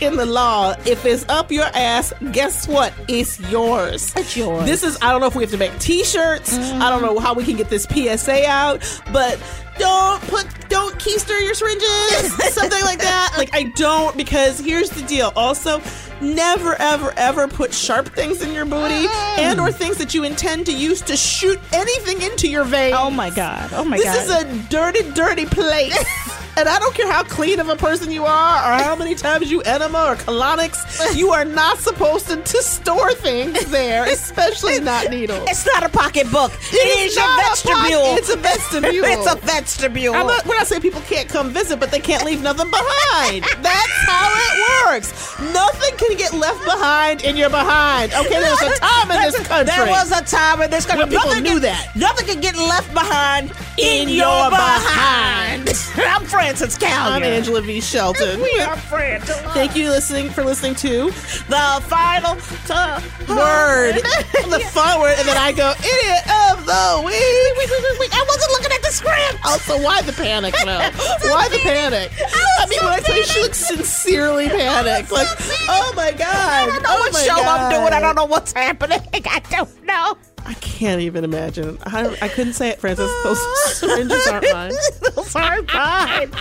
in 0.00 0.16
the 0.16 0.26
law, 0.26 0.74
if 0.86 1.04
it's 1.06 1.28
up 1.28 1.52
your 1.52 1.66
ass, 1.74 2.12
guess 2.32 2.66
what? 2.66 2.92
It's 3.08 3.38
yours. 3.50 4.12
It's 4.16 4.36
yours. 4.36 4.64
This 4.64 4.82
is, 4.82 4.98
I 5.00 5.12
don't 5.12 5.20
know 5.20 5.26
if 5.26 5.34
we 5.34 5.42
have 5.42 5.50
to 5.52 5.58
make 5.58 5.78
t 5.78 6.04
shirts. 6.04 6.54
I 6.54 6.58
don't 6.58 7.02
mm-hmm. 7.02 7.14
know 7.14 7.18
how 7.20 7.34
we 7.34 7.44
can 7.44 7.56
get 7.56 7.68
this 7.68 7.84
PSA 7.84 8.46
out, 8.46 8.82
but 9.12 9.38
don't 9.80 10.20
put, 10.28 10.46
don't 10.68 10.94
keister 10.96 11.40
your 11.42 11.54
syringes, 11.54 12.32
something 12.54 12.82
like 12.82 12.98
that. 12.98 13.34
Like, 13.38 13.54
I 13.54 13.64
don't, 13.64 14.14
because 14.16 14.60
here's 14.60 14.90
the 14.90 15.02
deal. 15.02 15.32
Also, 15.34 15.80
never, 16.20 16.74
ever, 16.80 17.12
ever 17.16 17.48
put 17.48 17.72
sharp 17.72 18.08
things 18.08 18.42
in 18.42 18.52
your 18.52 18.66
booty 18.66 19.06
mm-hmm. 19.06 19.40
and 19.40 19.58
or 19.58 19.72
things 19.72 19.96
that 19.96 20.12
you 20.12 20.24
intend 20.24 20.66
to 20.66 20.72
use 20.72 21.00
to 21.02 21.16
shoot 21.16 21.58
anything 21.72 22.20
into 22.20 22.46
your 22.46 22.64
veins. 22.64 22.94
Oh 22.98 23.10
my 23.10 23.30
God. 23.30 23.70
Oh 23.72 23.84
my 23.84 23.96
this 23.96 24.04
God. 24.04 24.46
This 24.46 24.54
is 24.54 24.66
a 24.66 24.68
dirty, 24.68 25.10
dirty 25.12 25.46
place. 25.46 25.96
And 26.60 26.68
I 26.68 26.78
don't 26.78 26.94
care 26.94 27.10
how 27.10 27.22
clean 27.22 27.58
of 27.58 27.70
a 27.70 27.76
person 27.76 28.10
you 28.10 28.26
are 28.26 28.56
or 28.58 28.82
how 28.84 28.94
many 28.94 29.14
times 29.14 29.50
you 29.50 29.62
enema 29.62 30.04
or 30.08 30.14
colonics, 30.16 31.16
you 31.16 31.30
are 31.30 31.46
not 31.46 31.78
supposed 31.78 32.26
to, 32.26 32.36
to 32.36 32.62
store 32.62 33.14
things 33.14 33.64
there, 33.70 34.04
especially 34.04 34.78
not 34.78 35.08
needles. 35.08 35.48
It's 35.48 35.64
not 35.64 35.84
a 35.84 35.88
pocketbook. 35.88 36.52
It 36.70 36.98
is 36.98 37.12
is 37.12 37.16
not 37.16 37.38
a 37.38 37.40
a 37.40 37.48
vestibule. 37.48 38.16
it's 38.18 38.28
a 38.28 38.36
vestibule. 38.36 39.04
it's 39.06 39.32
a 39.32 39.36
vestibule. 39.36 40.14
I'm 40.14 40.26
not, 40.26 40.44
we're 40.44 40.58
not 40.58 40.66
saying 40.66 40.82
people 40.82 41.00
can't 41.08 41.30
come 41.30 41.48
visit, 41.48 41.80
but 41.80 41.90
they 41.90 41.98
can't 41.98 42.26
leave 42.26 42.42
nothing 42.42 42.70
behind. 42.70 43.44
That's 43.62 43.96
how 44.04 44.28
it 44.28 44.92
works. 44.92 45.40
Nothing 45.54 45.96
can 45.96 46.18
get 46.18 46.34
left 46.34 46.62
behind 46.66 47.24
in 47.24 47.38
your 47.38 47.48
behind. 47.48 48.12
Okay, 48.12 48.38
there 48.38 48.50
was 48.50 48.60
a 48.60 48.78
time 48.80 49.10
in 49.12 49.22
this 49.22 49.38
country. 49.48 49.74
There 49.76 49.86
was 49.86 50.12
a 50.12 50.22
time 50.22 50.60
in 50.60 50.70
this 50.70 50.84
country. 50.84 51.04
When 51.04 51.10
people 51.10 51.26
Nothing 51.26 51.42
knew 51.42 51.52
can- 51.52 51.62
that. 51.62 51.96
Nothing 51.96 52.26
can 52.26 52.40
get 52.42 52.58
left 52.58 52.92
behind 52.92 53.50
in, 53.80 54.08
In 54.08 54.14
your, 54.14 54.50
behind. 54.50 55.68
I'm 55.96 56.24
Frances 56.24 56.78
Callier. 56.78 57.16
I'm 57.16 57.22
Angela 57.22 57.60
V. 57.62 57.80
Shelton. 57.80 58.40
We 58.40 58.60
are 58.60 58.76
friends. 58.76 59.30
Thank 59.52 59.74
you 59.74 59.88
listening 59.88 60.30
for 60.30 60.44
listening 60.44 60.74
to 60.76 61.06
The 61.06 61.82
final 61.88 62.36
uh, 62.70 63.00
word, 63.28 63.94
the 64.50 64.60
fun 64.70 65.00
word, 65.00 65.14
and 65.18 65.26
then 65.26 65.36
I 65.36 65.52
go 65.52 65.72
idiot 65.78 66.24
of 66.52 66.66
the 66.66 67.02
week. 67.06 68.10
I 68.12 68.24
wasn't 68.28 68.52
looking 68.52 68.72
at 68.72 68.82
the 68.82 68.92
script. 68.92 69.44
Also, 69.44 69.82
why 69.82 70.02
the 70.02 70.12
panic? 70.12 70.54
No, 70.64 70.78
why 71.30 71.48
the 71.48 71.58
panic? 71.58 72.12
I 72.58 72.66
mean, 72.66 72.78
when 72.82 72.92
I 72.92 73.00
tell 73.00 73.16
you 73.16 73.24
she 73.24 73.40
looks 73.40 73.58
sincerely 73.58 74.48
panicked, 74.48 75.10
like, 75.10 75.28
oh 75.68 75.92
my 75.96 76.12
god, 76.12 76.28
I 76.28 76.66
don't 76.66 76.82
know 76.82 76.88
oh 76.92 76.98
what 77.00 77.14
show 77.16 77.34
I'm 77.34 77.70
doing. 77.70 77.92
I 77.92 78.00
don't 78.00 78.16
know 78.16 78.26
what's 78.26 78.52
happening. 78.52 79.00
I 79.12 79.40
don't 79.50 79.84
know. 79.84 80.16
I 80.46 80.54
can't 80.54 81.00
even 81.00 81.24
imagine. 81.24 81.78
I, 81.84 82.16
I 82.22 82.28
couldn't 82.28 82.54
say 82.54 82.70
it, 82.70 82.80
Frances. 82.80 83.10
Those 83.24 83.40
syringes 83.76 84.26
aren't 84.26 84.52
mine. 84.52 84.72
Those 85.14 85.36
aren't 85.36 85.72
mine. 85.72 86.32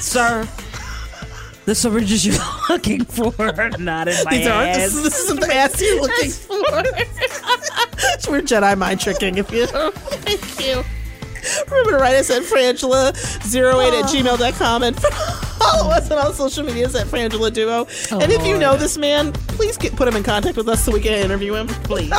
Sir, 0.00 0.48
the 1.64 1.74
syringes 1.74 2.24
you're 2.26 2.36
looking 2.68 3.04
for 3.04 3.34
are 3.38 3.70
not 3.78 4.08
in 4.08 4.24
my 4.24 4.30
These 4.30 4.46
aren't. 4.46 4.70
ass. 4.70 4.76
This, 4.76 4.94
is- 4.94 5.02
this 5.02 5.18
isn't 5.20 5.40
the 5.40 5.54
ass 5.54 5.80
you're 5.80 6.00
looking 6.00 6.30
for. 6.30 6.54
We're 8.30 8.42
Jedi 8.42 8.78
mind 8.78 9.00
tricking. 9.00 9.38
If 9.38 9.50
you, 9.52 9.66
oh, 9.74 9.90
thank 9.90 10.66
you. 10.66 10.84
Remember 11.70 11.92
to 11.92 11.98
write 11.98 12.16
us 12.16 12.30
at 12.30 12.42
frangela08 12.42 13.12
at 13.12 14.04
oh. 14.04 14.12
gmail.com 14.12 14.82
and 14.82 14.96
follow 14.96 15.90
us 15.90 16.10
on 16.10 16.18
all 16.18 16.32
social 16.32 16.64
medias 16.64 16.94
at 16.94 17.06
Frangela 17.06 17.52
Duo. 17.52 17.86
Oh, 18.10 18.20
and 18.20 18.32
if 18.32 18.44
you 18.46 18.58
know 18.58 18.72
oh. 18.72 18.76
this 18.76 18.98
man, 18.98 19.32
please 19.32 19.76
get, 19.76 19.94
put 19.94 20.08
him 20.08 20.16
in 20.16 20.22
contact 20.22 20.56
with 20.56 20.68
us 20.68 20.84
so 20.84 20.92
we 20.92 21.00
can 21.00 21.12
interview 21.12 21.54
him. 21.54 21.68
Please. 21.68 22.12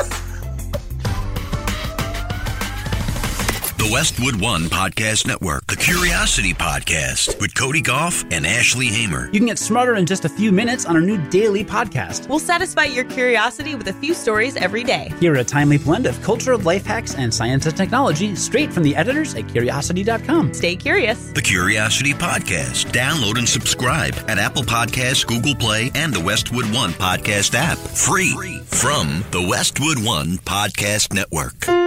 The 3.88 3.93
Westwood 3.93 4.36
One 4.41 4.63
Podcast 4.63 5.26
Network, 5.26 5.65
the 5.67 5.78
Curiosity 5.78 6.54
Podcast 6.54 7.39
with 7.39 7.56
Cody 7.56 7.80
Gough 7.80 8.26
and 8.32 8.45
Ashley 8.45 8.88
Hamer. 8.88 9.28
You 9.32 9.39
can 9.39 9.45
get 9.45 9.58
smarter 9.58 9.95
in 9.95 10.06
just 10.06 10.26
a 10.26 10.30
few 10.30 10.52
minutes 10.52 10.86
on 10.86 10.97
our 10.97 11.02
new 11.02 11.17
daily 11.30 11.63
podcast. 11.63 12.28
We'll 12.28 12.39
satisfy 12.39 12.84
your 12.84 13.06
curiosity 13.06 13.76
with 13.76 13.88
a 13.88 13.93
few 13.93 14.13
stories 14.13 14.58
every 14.58 14.84
day. 14.84 15.13
Hear 15.21 15.36
a 15.36 15.43
timely 15.43 15.78
blend 15.78 16.06
of 16.06 16.21
culture, 16.21 16.58
life 16.58 16.86
hacks, 16.86 17.15
and 17.15 17.34
science 17.34 17.65
and 17.65 17.78
technology 17.78 18.36
straight 18.36 18.73
from 18.73 18.84
the 18.84 18.93
editors 18.93 19.34
at 19.36 19.47
curiosity.com. 19.47 20.54
Stay 20.54 20.76
curious. 20.76 21.32
The 21.32 21.41
Curiosity 21.41 22.12
Podcast. 22.12 22.91
Download 22.91 23.38
and 23.38 23.47
subscribe 23.47 24.15
at 24.28 24.38
Apple 24.38 24.63
Podcasts, 24.63 25.26
Google 25.26 25.56
Play, 25.56 25.91
and 25.95 26.13
the 26.13 26.19
Westwood 26.19 26.65
One 26.73 26.91
Podcast 26.91 27.56
app. 27.56 27.78
Free 27.78 28.60
from 28.65 29.23
the 29.32 29.47
Westwood 29.47 30.04
One 30.04 30.39
Podcast 30.39 31.13
Network. 31.13 31.87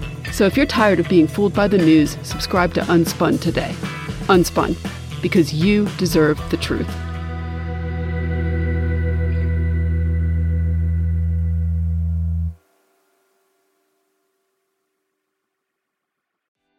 So 0.31 0.45
if 0.45 0.55
you're 0.55 0.65
tired 0.65 0.99
of 0.99 1.09
being 1.09 1.27
fooled 1.27 1.53
by 1.53 1.67
the 1.67 1.77
news, 1.77 2.17
subscribe 2.23 2.73
to 2.75 2.81
Unspun 2.81 3.39
today. 3.39 3.75
Unspun, 4.27 4.75
because 5.21 5.53
you 5.53 5.85
deserve 5.97 6.39
the 6.49 6.57
truth. 6.57 6.89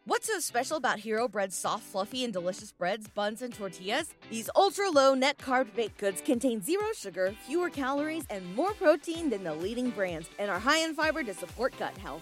What's 0.05 0.27
so 0.27 0.39
special 0.39 0.77
about 0.77 0.99
Hero 0.99 1.27
Bread's 1.27 1.55
soft, 1.55 1.83
fluffy, 1.83 2.23
and 2.23 2.33
delicious 2.33 2.71
breads, 2.71 3.07
buns, 3.07 3.41
and 3.41 3.53
tortillas? 3.53 4.13
These 4.29 4.49
ultra 4.55 4.89
low 4.89 5.13
net 5.13 5.37
carb 5.37 5.73
baked 5.75 5.97
goods 5.99 6.21
contain 6.21 6.61
zero 6.61 6.87
sugar, 6.95 7.33
fewer 7.45 7.69
calories, 7.69 8.25
and 8.29 8.55
more 8.55 8.73
protein 8.73 9.29
than 9.29 9.43
the 9.43 9.53
leading 9.53 9.91
brands, 9.91 10.29
and 10.39 10.49
are 10.49 10.59
high 10.59 10.79
in 10.79 10.93
fiber 10.95 11.23
to 11.23 11.33
support 11.33 11.73
gut 11.77 11.97
health. 11.97 12.21